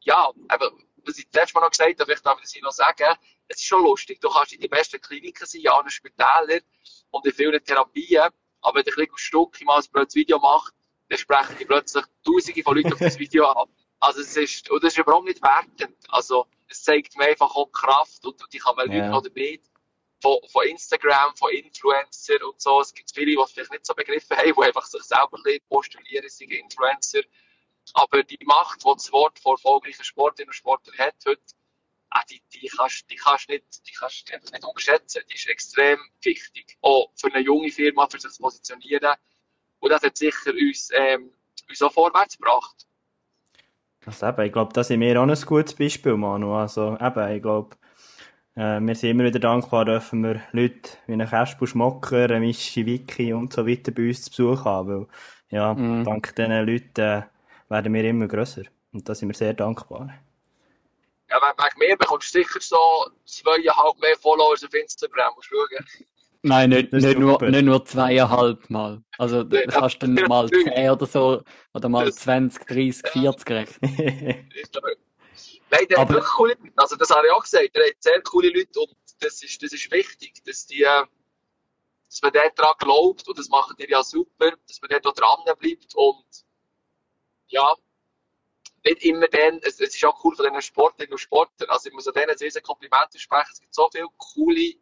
[0.00, 3.16] ja, eben, was ich letztes Mal noch gesagt habe, vielleicht darf ich das noch sagen,
[3.48, 6.60] es ist schon lustig, du kannst in die besten Kliniken sein, an den Spitälern
[7.10, 10.74] und in vielen Therapien, aber wenn du ein bisschen Stück mal ein Video macht,
[11.08, 13.68] dann sprechen die plötzlich Tausende von Leuten auf das Video ab.
[14.00, 15.96] Also es ist, und das ist überhaupt nicht wertend.
[16.08, 19.10] Also es zeigt mir einfach auch Kraft und, und die kann man yeah.
[19.10, 19.64] Leute oder nicht.
[20.20, 22.80] Von, von Instagram, von Influencer und so.
[22.80, 25.38] Es gibt viele, die vielleicht nicht so begriffen haben, die einfach sich selber
[25.68, 27.20] postulieren, sind Influencer.
[27.94, 31.42] Aber die Macht, die das Wort von erfolgreichen Sportlerinnen und Sportlern hat heute,
[32.10, 35.22] ah, die, die kannst, die kannst nicht, die kannst einfach nicht unterschätzen.
[35.30, 36.76] Die ist extrem wichtig.
[36.80, 39.14] Auch für eine junge Firma, für sich zu positionieren.
[39.80, 41.30] Und das hat sicher uns, ähm,
[41.68, 42.86] uns auch vorwärts gebracht.
[44.06, 46.54] Also eben, ich glaube, das sind wir auch ein gutes Beispiel, Manu.
[46.54, 47.76] Also eben, ich glaube,
[48.54, 52.86] äh, wir sind immer wieder dankbar, dürfen wir Leute wie einen Kasper Schmocker, einen Mischi
[52.86, 54.88] Wiki und so weiter bei uns zu Besuch haben.
[54.88, 55.06] Weil,
[55.50, 56.04] ja, mm.
[56.04, 57.22] dank diesen Leuten äh,
[57.68, 58.62] werden wir immer grösser.
[58.92, 60.14] Und da sind wir sehr dankbar.
[61.28, 65.34] Ja, wegen mir bekommst du sicher so zweieinhalb mehr Followers auf Instagram.
[65.34, 66.06] Musst schauen.
[66.46, 69.02] Nein, nicht, nicht, nur, nicht nur zweieinhalb Mal.
[69.18, 71.42] Also, das hast du dann mal zehn oder so,
[71.74, 73.80] oder mal 20, 30, 40 rechnen.
[75.70, 76.72] Nein, der hat wirklich coole Leute.
[76.76, 77.74] Also, das habe ich auch gesagt.
[77.74, 81.04] Der hat sehr coole Leute und das ist, das ist wichtig, dass die, äh,
[82.08, 85.56] dass man dort dran glaubt und das macht ihr ja super, dass man dort dran
[85.58, 86.26] bleibt und,
[87.48, 87.74] ja,
[88.84, 91.94] nicht immer dann, es, es ist auch cool von diesen Sportlerinnen und Sportlern, also ich
[91.94, 94.74] muss an denen ein riesen Kompliment sprechen, es gibt so viele coole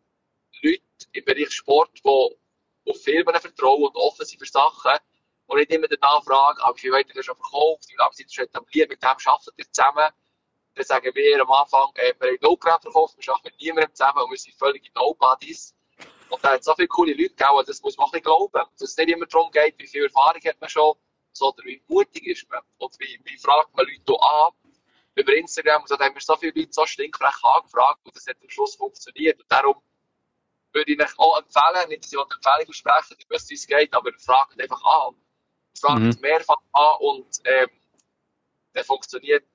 [0.63, 0.83] Leute
[1.13, 4.99] im Bereich Sport, die auf Firmen vertrauen und offen sind für Sachen
[5.47, 8.33] und nicht immer danach fragen, ah, wie wollt ihr schon verkauft, wie lange seid ihr
[8.33, 10.09] schon etabliert, mit wem arbeitet ihr zusammen.
[10.75, 14.23] Dann sagen wir am Anfang, äh, wir haben Gramm verkauft, wir arbeiten mit niemandem zusammen
[14.25, 15.75] und wir sind völlig Nobodies.
[16.31, 18.53] Und da hat es so viele coole Leute gegeben, das muss man nicht glauben.
[18.53, 20.95] Dass es nicht immer darum geht, wie viel Erfahrung hat man schon,
[21.33, 22.61] sondern wie mutig ist man.
[22.79, 24.53] Und wie, wie fragt man Leute an,
[25.15, 28.27] über Instagram und so, da haben wir so viele Leute so stinkfrech angefragt und das
[28.27, 29.39] hat am Schluss funktioniert.
[29.39, 29.77] Und darum
[30.75, 33.95] würde ich euch auch empfehlen, nicht, dass ich Empfehlung ausspreche, ich weiß, wie es geht,
[33.95, 35.15] aber fragt einfach an.
[35.79, 36.17] Fragt mhm.
[36.21, 37.69] mehrfach an und ähm,
[38.75, 39.47] der funktioniert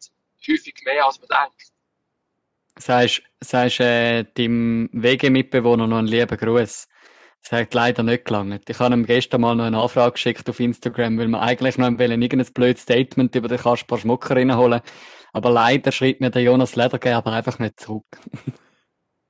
[0.48, 1.70] häufig mehr, als man denkt.
[2.78, 6.88] Sagst, sagst äh, deinem Wegemitbewohner noch einen lieben Gruß?
[7.42, 8.70] Das hat leider nicht gelangt.
[8.70, 11.88] Ich habe ihm gestern mal noch eine Anfrage geschickt auf Instagram, weil wir eigentlich noch
[11.88, 14.82] wollen, irgendein blödes Statement über den Kaspar Schmucker reinholen.
[15.32, 18.06] Aber leider schreibt mir der Jonas Ledergerber einfach nicht zurück.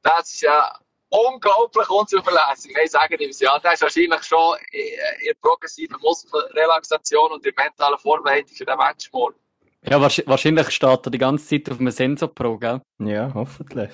[0.02, 0.80] das ist ja
[1.10, 2.74] unglaublich unzuverlässig.
[2.76, 7.66] Nein, sagen ihm ja, der ist wahrscheinlich schon in der progressiven Muskelrelaxation und in der
[7.66, 9.36] mentalen Vorbereitung für den Match morgen.
[9.84, 12.82] Ja, wahrscheinlich steht er die ganze Zeit auf einem Sensor Pro, gell?
[13.00, 13.92] Ja, hoffentlich.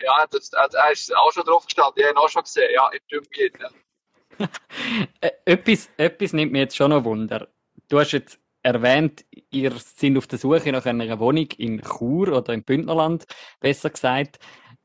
[0.00, 2.88] Ja, das, er ist auch schon drauf gestanden, ich habe ihn auch schon gesehen, ja,
[2.90, 3.58] in Tümbiet.
[3.60, 3.68] Ja.
[5.20, 7.48] Äh, etwas, etwas nimmt mir jetzt schon noch Wunder.
[7.88, 12.52] Du hast jetzt erwähnt, ihr seid auf der Suche nach einer Wohnung in Chur oder
[12.52, 13.24] im Bündnerland,
[13.60, 14.38] besser gesagt.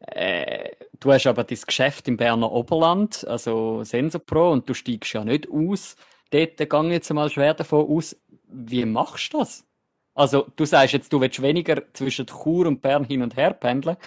[0.07, 5.13] Äh, du hast aber dein Geschäft im Berner Oberland, also Sensor Pro, und du steigst
[5.13, 5.95] ja nicht aus.
[6.31, 8.15] Dort gehe jetzt mal schwer davon aus.
[8.47, 9.65] Wie machst du das?
[10.13, 13.97] Also, du sagst jetzt, du willst weniger zwischen Chur und Bern hin und her pendeln,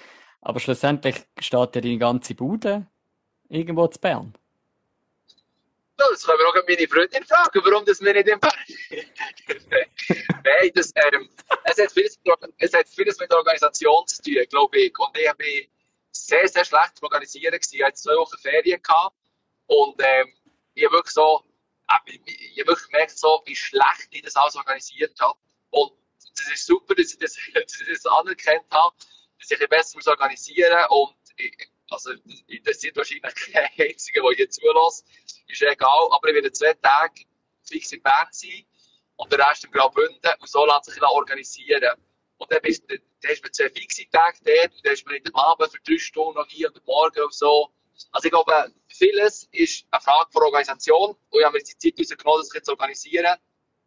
[0.43, 2.87] aber schlussendlich steht ja deine ganze Bude
[3.49, 4.35] irgendwo zu Bern.
[5.97, 8.53] Das können wir auch meine Freundin fragen, warum das wir nicht in Bern
[10.45, 11.29] Nein, das, ähm,
[11.65, 12.19] es, hat vieles,
[12.59, 14.99] es hat vieles mit Organisation zu tun, glaube ich.
[14.99, 15.45] Und ich habe
[16.17, 17.55] sehr, sehr schlecht zu organisieren.
[17.55, 19.17] Ich hatte zwei Wochen Ferien gehabt
[19.67, 20.33] und ähm,
[20.75, 21.45] ich habe wirklich so,
[21.89, 25.39] äh, ich habe wirklich gemerkt, so, wie schlecht ich das alles organisiert habe.
[25.71, 25.93] Und
[26.37, 28.95] das ist super, dass ich das, dass ich das anerkannt habe,
[29.41, 32.13] dass ich besser muss organisieren und ich, Also,
[32.47, 35.07] interessiert wahrscheinlich keinen einzigen, der hier zulässt.
[35.49, 37.25] Ist egal, aber ich werde zwei Tage
[37.63, 38.65] fix in Bern sein
[39.17, 41.97] und der Rest im Graubünden und so lässt sich organisieren.
[42.45, 45.25] Und dann, bist, dann hast du zwei fixe Tage dort und dann hast du in
[45.25, 47.71] der Abend für drei Stunden noch hier und morgen und so.
[48.13, 48.53] Also ich glaube,
[48.89, 52.67] vieles ist eine Frage von Organisation und ich habe mir die Zeit rausgenommen, das jetzt
[52.67, 53.35] zu organisieren.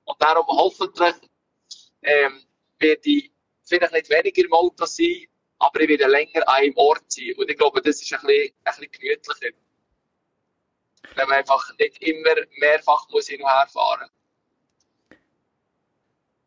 [0.06, 1.14] Und darum hoffentlich
[2.02, 2.44] ähm,
[2.80, 3.32] werde ich
[3.64, 5.28] vielleicht nicht weniger im Auto sein,
[5.60, 7.36] aber ich werde länger an einem Ort sein.
[7.38, 9.56] Und ich glaube, das ist ein bisschen, ein bisschen gemütlicher.
[11.14, 14.17] Wenn man einfach nicht immer mehrfach muss hin und her fahren muss.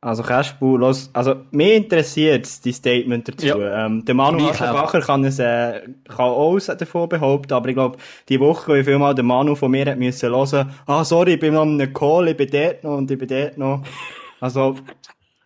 [0.02, 3.46] Also Cashbu, los, also mich interessiert die Statement dazu.
[3.46, 3.84] Ja.
[3.84, 7.98] Ähm, der Manu Aschenbacher kann es äh, kann auch davon behaupten, aber ich glaube,
[8.30, 11.40] die Woche, wie viel Mal der Manu von mir hat müssen hören, ah sorry, ich
[11.40, 13.84] bin noch in einem Call, ich bin dort noch und ich bin dort noch.
[14.42, 14.74] Also,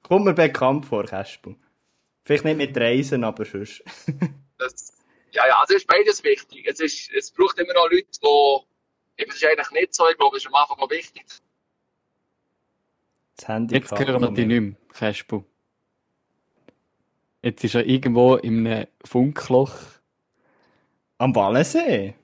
[0.05, 1.57] kommt mir bekannt vor, Cashbu.
[2.24, 3.82] Vielleicht nicht mit Reisen, aber sonst.
[4.59, 4.92] das,
[5.32, 6.64] ja, ja, also ist beides wichtig.
[6.70, 10.16] Es, ist, es braucht immer noch Leute, die, eben, das ist eigentlich nicht so, ich
[10.16, 11.24] glaube, das ist am Anfang auch wichtig,
[13.37, 15.45] das Handy Jetzt hören wir dich nicht mehr, Kaspu.
[17.43, 19.74] Jetzt ist er irgendwo in einem Funkloch.
[21.18, 22.14] Am Wallensee?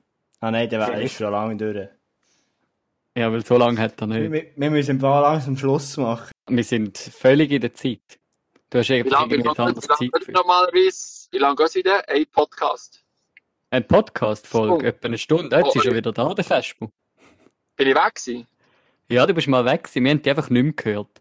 [0.40, 1.88] Ah nein, der ist schon lange durch.
[3.16, 4.32] Ja, weil so lange hat er nicht.
[4.32, 6.30] Wir, wir müssen ein paar langsam Schluss machen.
[6.48, 8.18] Wir sind völlig in der Zeit.
[8.70, 10.10] Du hast irgendwie ein anderes Zeit.
[10.28, 12.08] Normalerweise, wie lange geht es wieder?
[12.08, 13.04] Ein Podcast.
[13.70, 14.86] Ein Podcast-Folge?
[14.86, 15.56] Etwa eine Stunde.
[15.56, 16.88] Jetzt ist er wieder da, der Kaspu.
[17.76, 18.46] Bin ich weg gewesen?
[19.10, 20.04] Ja, du bist mal weg gewesen.
[20.04, 21.20] Wir haben dich einfach nicht mehr gehört.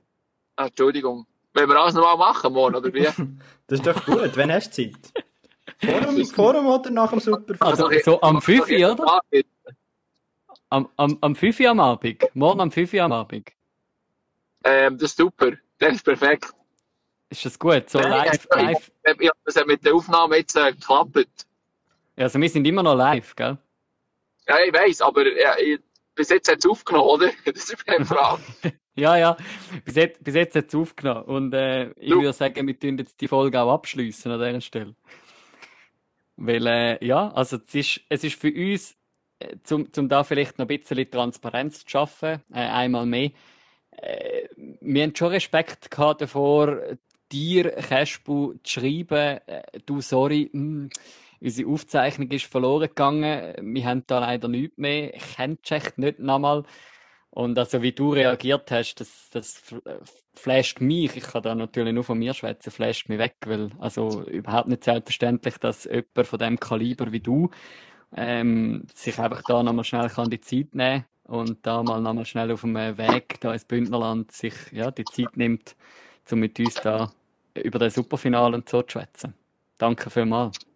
[0.56, 1.26] Ah, Entschuldigung.
[1.56, 3.04] Wollen wir alles nochmal machen morgen, oder wie?
[3.68, 4.38] das ist doch gut.
[4.38, 5.26] Wann hast du Zeit?
[5.82, 7.62] Vor dem, vor dem oder nach dem Superfest?
[7.64, 9.22] Also, so am 5 Uhr, oder?
[10.70, 12.24] Am, am, am 5 Uhr am Abend.
[12.36, 13.50] Morgen am 5 Uhr am Abend.
[14.64, 15.54] Ähm, das ist super.
[15.80, 16.54] Das ist perfekt.
[17.30, 17.90] Ist das gut?
[17.90, 18.92] So live, live?
[19.20, 21.48] Ja, das hat mit der Aufnahme jetzt äh, geklappt.
[22.18, 23.58] Ja, also wir sind immer noch live, gell?
[24.48, 25.80] Ja, ich weiss, aber äh,
[26.20, 27.32] bis jetzt hat es aufgenommen, oder?
[27.46, 28.42] Das ist meine Frage.
[28.96, 29.38] ja, ja,
[29.86, 31.24] bis jetzt, bis jetzt hat es aufgenommen.
[31.24, 34.96] Und äh, ich würde sagen, wir tun jetzt die Folge auch abschließen an dieser Stelle.
[36.36, 38.98] Weil, äh, ja, also es ist, es ist für uns,
[39.40, 43.32] äh, zum, zum da vielleicht noch ein bisschen Transparenz zu schaffen, äh, einmal mehr,
[43.92, 44.50] äh,
[44.82, 46.82] wir haben schon Respekt gehabt davor,
[47.32, 50.90] dir, Cashbu, zu schreiben, äh, du, sorry, mh, hm,
[51.42, 53.54] Unsere Aufzeichnung ist verloren gegangen.
[53.62, 55.14] Wir haben da leider nichts mehr.
[55.16, 56.64] Ich kenne echt nicht nochmal.
[57.32, 59.62] Und also, wie du reagiert hast, das, das
[60.34, 61.16] flasht mich.
[61.16, 64.84] Ich kann da natürlich nur von mir schwätzen, flasht mich weg, weil, also, überhaupt nicht
[64.84, 67.50] selbstverständlich, dass jemand von dem Kaliber wie du,
[68.16, 72.52] ähm, sich einfach da nochmal schnell kann die Zeit nehmen und da mal nochmal schnell
[72.52, 75.76] auf dem Weg da ins Bündnerland sich, ja, die Zeit nimmt,
[76.32, 77.12] um mit uns da
[77.54, 79.36] über das Superfinale und so zu schwätzen.
[79.78, 80.69] Danke vielmals.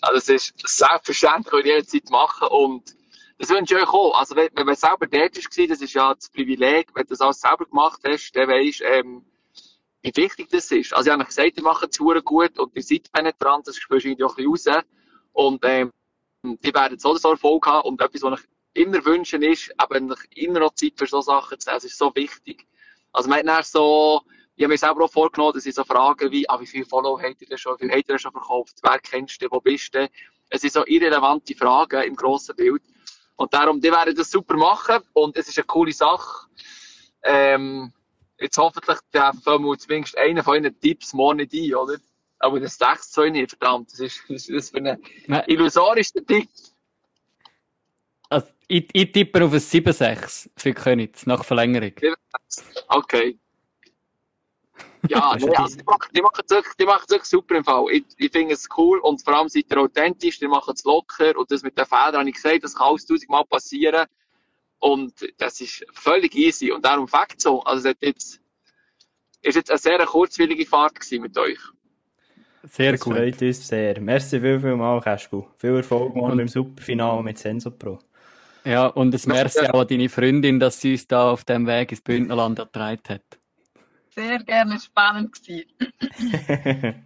[0.00, 2.94] Also es ist selbstverständlich, könnt ihr jederzeit machen und
[3.38, 4.18] das wünsche ich euch auch.
[4.18, 7.20] Also wenn, wenn man selber dort war, das ist ja das Privileg, wenn du das
[7.20, 9.24] alles selber gemacht hast, dann weisst ähm,
[10.02, 10.92] wie wichtig das ist.
[10.94, 14.26] Also ich habe gesagt, ihr macht es gut und ihr seid penetrant, das spürst du
[14.26, 14.84] auch ein bisschen raus.
[15.32, 15.90] Und ähm,
[16.42, 20.60] die werden so so Erfolg haben und etwas, was ich immer wünschen ist, eben immer
[20.60, 21.76] noch Zeit für so Sachen zu haben.
[21.76, 22.66] Das ist so wichtig.
[23.12, 24.22] Also man hat so
[24.56, 27.20] ich habe mir selber auch vorgenommen, dass ich so Fragen wie, ah, wie viele Follow
[27.20, 29.60] habt ihr denn schon, wie viel habt ihr denn schon verkauft, wer kennst du, wo
[29.60, 30.08] bist du?
[30.50, 32.82] Es sind so irrelevante Fragen im grossen Bild.
[33.36, 36.46] Und darum, die werden das super machen und es ist eine coole Sache.
[37.24, 37.92] Ähm,
[38.38, 41.96] jetzt hoffentlich treffen wir zumindest einen von Ihren Tipps morgen nicht ein, oder?
[42.38, 45.02] Aber das 6 zu nicht, verdammt, das ist, das ist für einen
[45.46, 46.48] illusorischen Tipp.
[48.28, 51.92] Also, ich, ich tippe auf ein 7-6 für Königs nach Verlängerung.
[52.88, 53.38] Okay.
[55.08, 57.84] Ja, nee, also die, machen, die, machen es wirklich, die machen es super im Fall.
[57.90, 61.36] Ich, ich finde es cool und vor allem seid ihr authentisch, die machen es locker
[61.36, 64.06] und das mit den Federn habe ich gesagt, das kann alles tausendmal passieren
[64.78, 67.62] und das ist völlig easy und darum fängt so.
[67.62, 68.40] Also es jetzt,
[69.42, 71.58] ist jetzt eine sehr kurzwillige Fahrt mit euch.
[72.62, 73.14] Sehr das gut.
[73.14, 74.00] freut uns sehr.
[74.00, 75.44] Merci viel, viel mal, Kaspu.
[75.58, 77.98] Viel Erfolg morgen beim Superfinale mit Sensor Pro.
[78.64, 81.90] Ja, und es merci auch an deine Freundin, dass sie uns da auf dem Weg
[81.90, 83.38] ins Bündnerland ertreibt hat
[84.14, 85.66] sehr gerne spannend gewesen.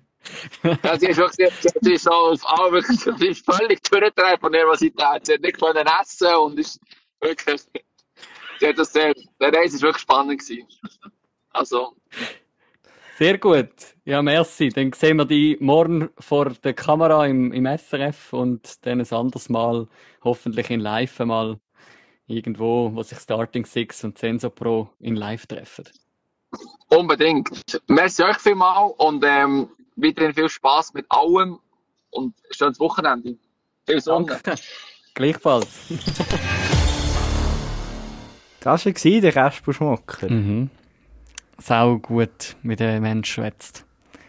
[0.83, 5.27] ja, sie ist wirklich, sie ist so auf alle sie ist völlig durchgetragen von Nervosität.
[5.27, 6.81] Sie hat nicht können essen und ist
[7.21, 7.63] wirklich,
[8.61, 10.67] sie hat das sehr, der Reise ist wirklich spannend gewesen.
[11.51, 11.97] Also.
[13.17, 13.97] Sehr gut.
[14.05, 14.69] Ja, merci.
[14.69, 19.49] Dann sehen wir dich morgen vor der Kamera im, im SRF und dann ein anderes
[19.49, 19.89] Mal
[20.23, 21.59] hoffentlich in Live mal
[22.29, 25.85] irgendwo, wo sich Starting Six und Sensor Pro in Live treffen.
[26.89, 27.81] Unbedingt.
[27.89, 31.59] Merci euch vielmals und ähm, weiterhin viel Spaß mit allem
[32.11, 33.37] und schönes Wochenende.
[33.87, 34.39] Viel Sonne.
[34.43, 34.61] Danke.
[35.15, 35.67] Gleichfalls.
[38.61, 40.31] Das war der Kasper Schmocker.
[40.31, 40.71] Mhm.
[41.59, 43.85] Sau gut, wie der Mensch schwätzt.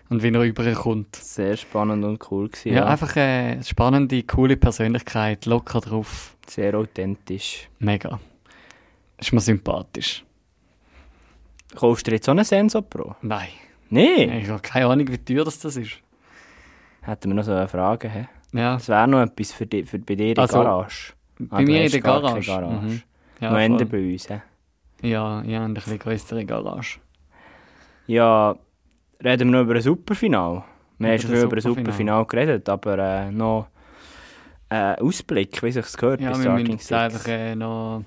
[0.09, 1.15] Und wie er rüberkommt.
[1.15, 2.73] Sehr spannend und cool gewesen.
[2.73, 6.35] Ja, einfach eine spannende, coole Persönlichkeit, locker drauf.
[6.47, 7.69] Sehr authentisch.
[7.77, 8.19] Mega.
[9.19, 10.23] Ist mir sympathisch.
[11.75, 13.15] Kaufst du jetzt so einen Sensor Pro?
[13.21, 13.49] Nein.
[13.89, 14.39] Nee.
[14.39, 15.99] Ich habe keine Ahnung, wie teuer das, das ist.
[17.01, 18.09] Hätten wir noch so eine Frage.
[18.09, 18.25] He?
[18.57, 21.13] Ja, Das wäre noch etwas für, die, für bei dir in der Also, Garage.
[21.39, 22.45] bei Ah, mir in hast der Garage.
[22.45, 22.85] Garage.
[22.85, 23.01] Mhm.
[23.39, 24.27] Ja, noch Ende bei uns.
[24.27, 25.07] He?
[25.09, 26.99] ja, ich habe eine etwas größere Garage.
[28.07, 28.55] Ja,
[29.23, 30.63] reden wir noch über ein Superfinal.
[30.97, 32.25] Wir haben schon das über ein Superfinal.
[32.25, 33.67] Geredet, aber äh, noch
[34.69, 38.03] äh, Ausblick, wie sich es gehört Ja, wir müssen jetzt einfach äh, noch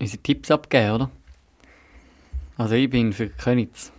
[0.00, 1.10] unsere Tipps abgeben, oder?
[2.62, 3.92] Also ich bin für Könitz.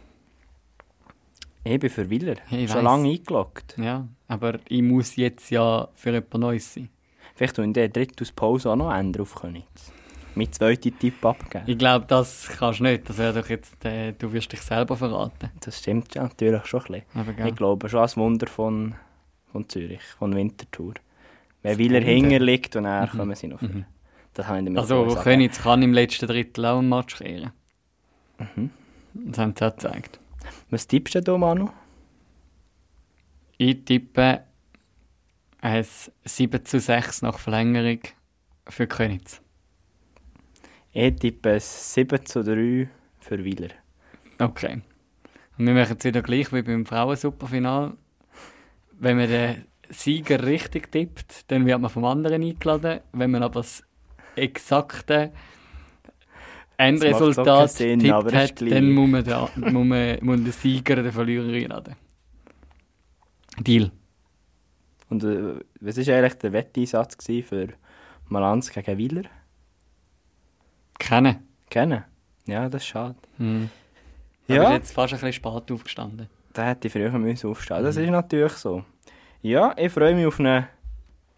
[1.65, 2.35] Ich bin für Willer.
[2.49, 2.83] Ich schon weiss.
[2.83, 3.75] lange eingeloggt.
[3.77, 6.87] Ja, aber ich muss jetzt ja für jemand Neues sein.
[7.35, 9.91] Vielleicht tun der dritte aus Pause auch noch ändern auf Königs.
[10.35, 11.65] Mit zweiten Tipp abgeben.
[11.67, 13.09] Ich glaube, das kannst du nicht.
[13.09, 15.51] Das wäre doch jetzt, äh, du wirst dich selber verraten.
[15.59, 17.47] Das stimmt ja natürlich schon ein bisschen.
[17.47, 18.95] Ich glaube schon als Wunder von,
[19.51, 20.93] von Zürich, von Winterthur.
[21.63, 23.67] Wenn Willer hinter liegt und er kommen sie noch vor.
[23.67, 23.85] Mhm.
[24.33, 25.05] Das habe ich damit Also.
[25.21, 27.51] Könitz kann im letzten Drittel auch einen Match kehren.
[28.39, 28.71] Mhm.
[29.13, 30.19] Das haben sie auch gezeigt.
[30.69, 31.69] Was tippst du da, Manu?
[33.57, 34.43] Ich tippe
[35.61, 35.85] ein
[36.25, 37.99] 7 zu 6 nach Verlängerung
[38.67, 39.41] für Könitz.
[40.91, 43.69] Ich tippe ein 7 zu 3 für Willer.
[44.39, 44.81] Okay.
[45.57, 47.95] Und wir machen es wieder gleich wie beim Frauen-Superfinal.
[48.93, 53.01] Wenn man den Sieger richtig tippt, dann wird man vom anderen eingeladen.
[53.11, 53.83] Wenn man aber das
[54.35, 55.31] exakte
[56.87, 58.73] Endresultat Sinn, tippt aber ist hat, gleich.
[58.73, 61.95] dann muss man, den, muss, man, muss den Sieger den Verlierer einladen.
[63.59, 63.91] Deal.
[65.09, 67.67] Und äh, was war eigentlich der Wetteinsatz für
[68.29, 69.23] Malanz gegen Willer?
[70.97, 71.47] Kennen.
[71.69, 72.03] Kennen?
[72.45, 73.15] Ja, das ist schade.
[73.37, 73.69] Hm.
[74.47, 74.61] Ja.
[74.61, 76.27] Aber ist jetzt fast ein bisschen spät aufgestanden.
[76.53, 77.83] Da hätte ich früher müssen aufstehen Mhm.
[77.83, 78.83] Das ist natürlich so.
[79.41, 80.67] Ja, ich freue mich auf ein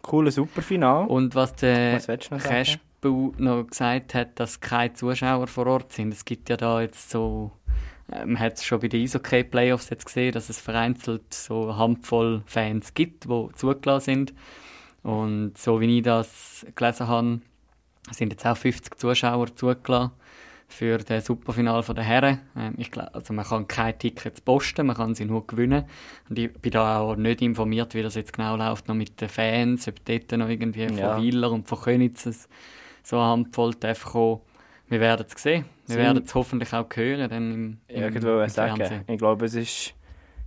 [0.02, 1.06] cooles Superfinal.
[1.06, 6.12] Und was der Was willst du noch gesagt hat, dass keine Zuschauer vor Ort sind.
[6.12, 7.52] Es gibt ja da jetzt so,
[8.10, 11.64] äh, man hat es schon bei den Eishockey Playoffs jetzt gesehen, dass es vereinzelt so
[11.64, 14.34] eine Handvoll Fans gibt, die zugelassen sind.
[15.02, 17.40] Und so wie ich das gelesen habe,
[18.10, 20.12] sind jetzt auch 50 Zuschauer zugelassen
[20.68, 22.40] für das Superfinal der Herren.
[22.56, 25.84] Ähm, ich glaub, also man kann keine Tickets posten, man kann sie nur gewinnen.
[26.28, 29.28] Und ich bin da auch nicht informiert, wie das jetzt genau läuft, noch mit den
[29.28, 31.14] Fans, ob dort noch irgendwie Ja.
[31.14, 32.48] von Wieler und von Könitz es
[33.06, 34.40] so eine Handvoll darf kommen.
[34.88, 35.64] Wir werden es sehen.
[35.86, 37.28] Wir werden es hoffentlich auch hören.
[37.28, 38.76] Dann im, im, Irgendwo im sagen.
[38.76, 39.04] Fernsehen.
[39.06, 39.94] Ich glaube, es ist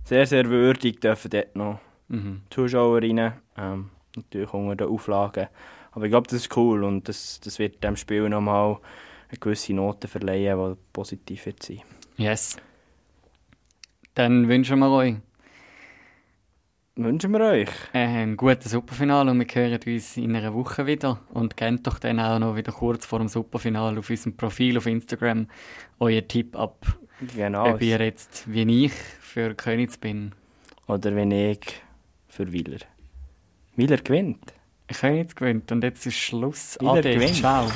[0.04, 1.80] sehr, sehr würdig, dürfen dort noch
[2.10, 2.42] Mhm.
[2.50, 3.32] Zuschauer rein.
[3.56, 5.46] Ähm, natürlich unter den Auflagen.
[5.92, 8.78] Aber ich glaube, das ist cool und das, das wird dem Spiel nochmal
[9.28, 11.82] eine gewisse Note verleihen, die positiv wird sein.
[12.16, 12.56] Yes.
[14.14, 15.14] Dann wünschen wir euch
[16.96, 17.68] Wünschen wir euch.
[17.92, 21.20] ein gutes Superfinale und wir hören uns in einer Woche wieder.
[21.32, 24.86] Und gebt doch dann auch noch wieder kurz vor dem Superfinale auf unserem Profil auf
[24.86, 25.46] Instagram
[25.98, 26.84] euren Tipp ab,
[27.36, 27.70] Genau.
[27.74, 30.32] ob ihr jetzt wie ich für Königs bin.
[30.88, 31.60] Oder wenn ich
[32.28, 32.78] für Wieler.
[33.76, 34.52] Wieler gewinnt.
[34.88, 36.76] Königs gewinnt und jetzt ist Schluss.
[36.80, 37.14] Wieder Ade.
[37.14, 37.36] gewinnt.
[37.36, 37.70] Ciao.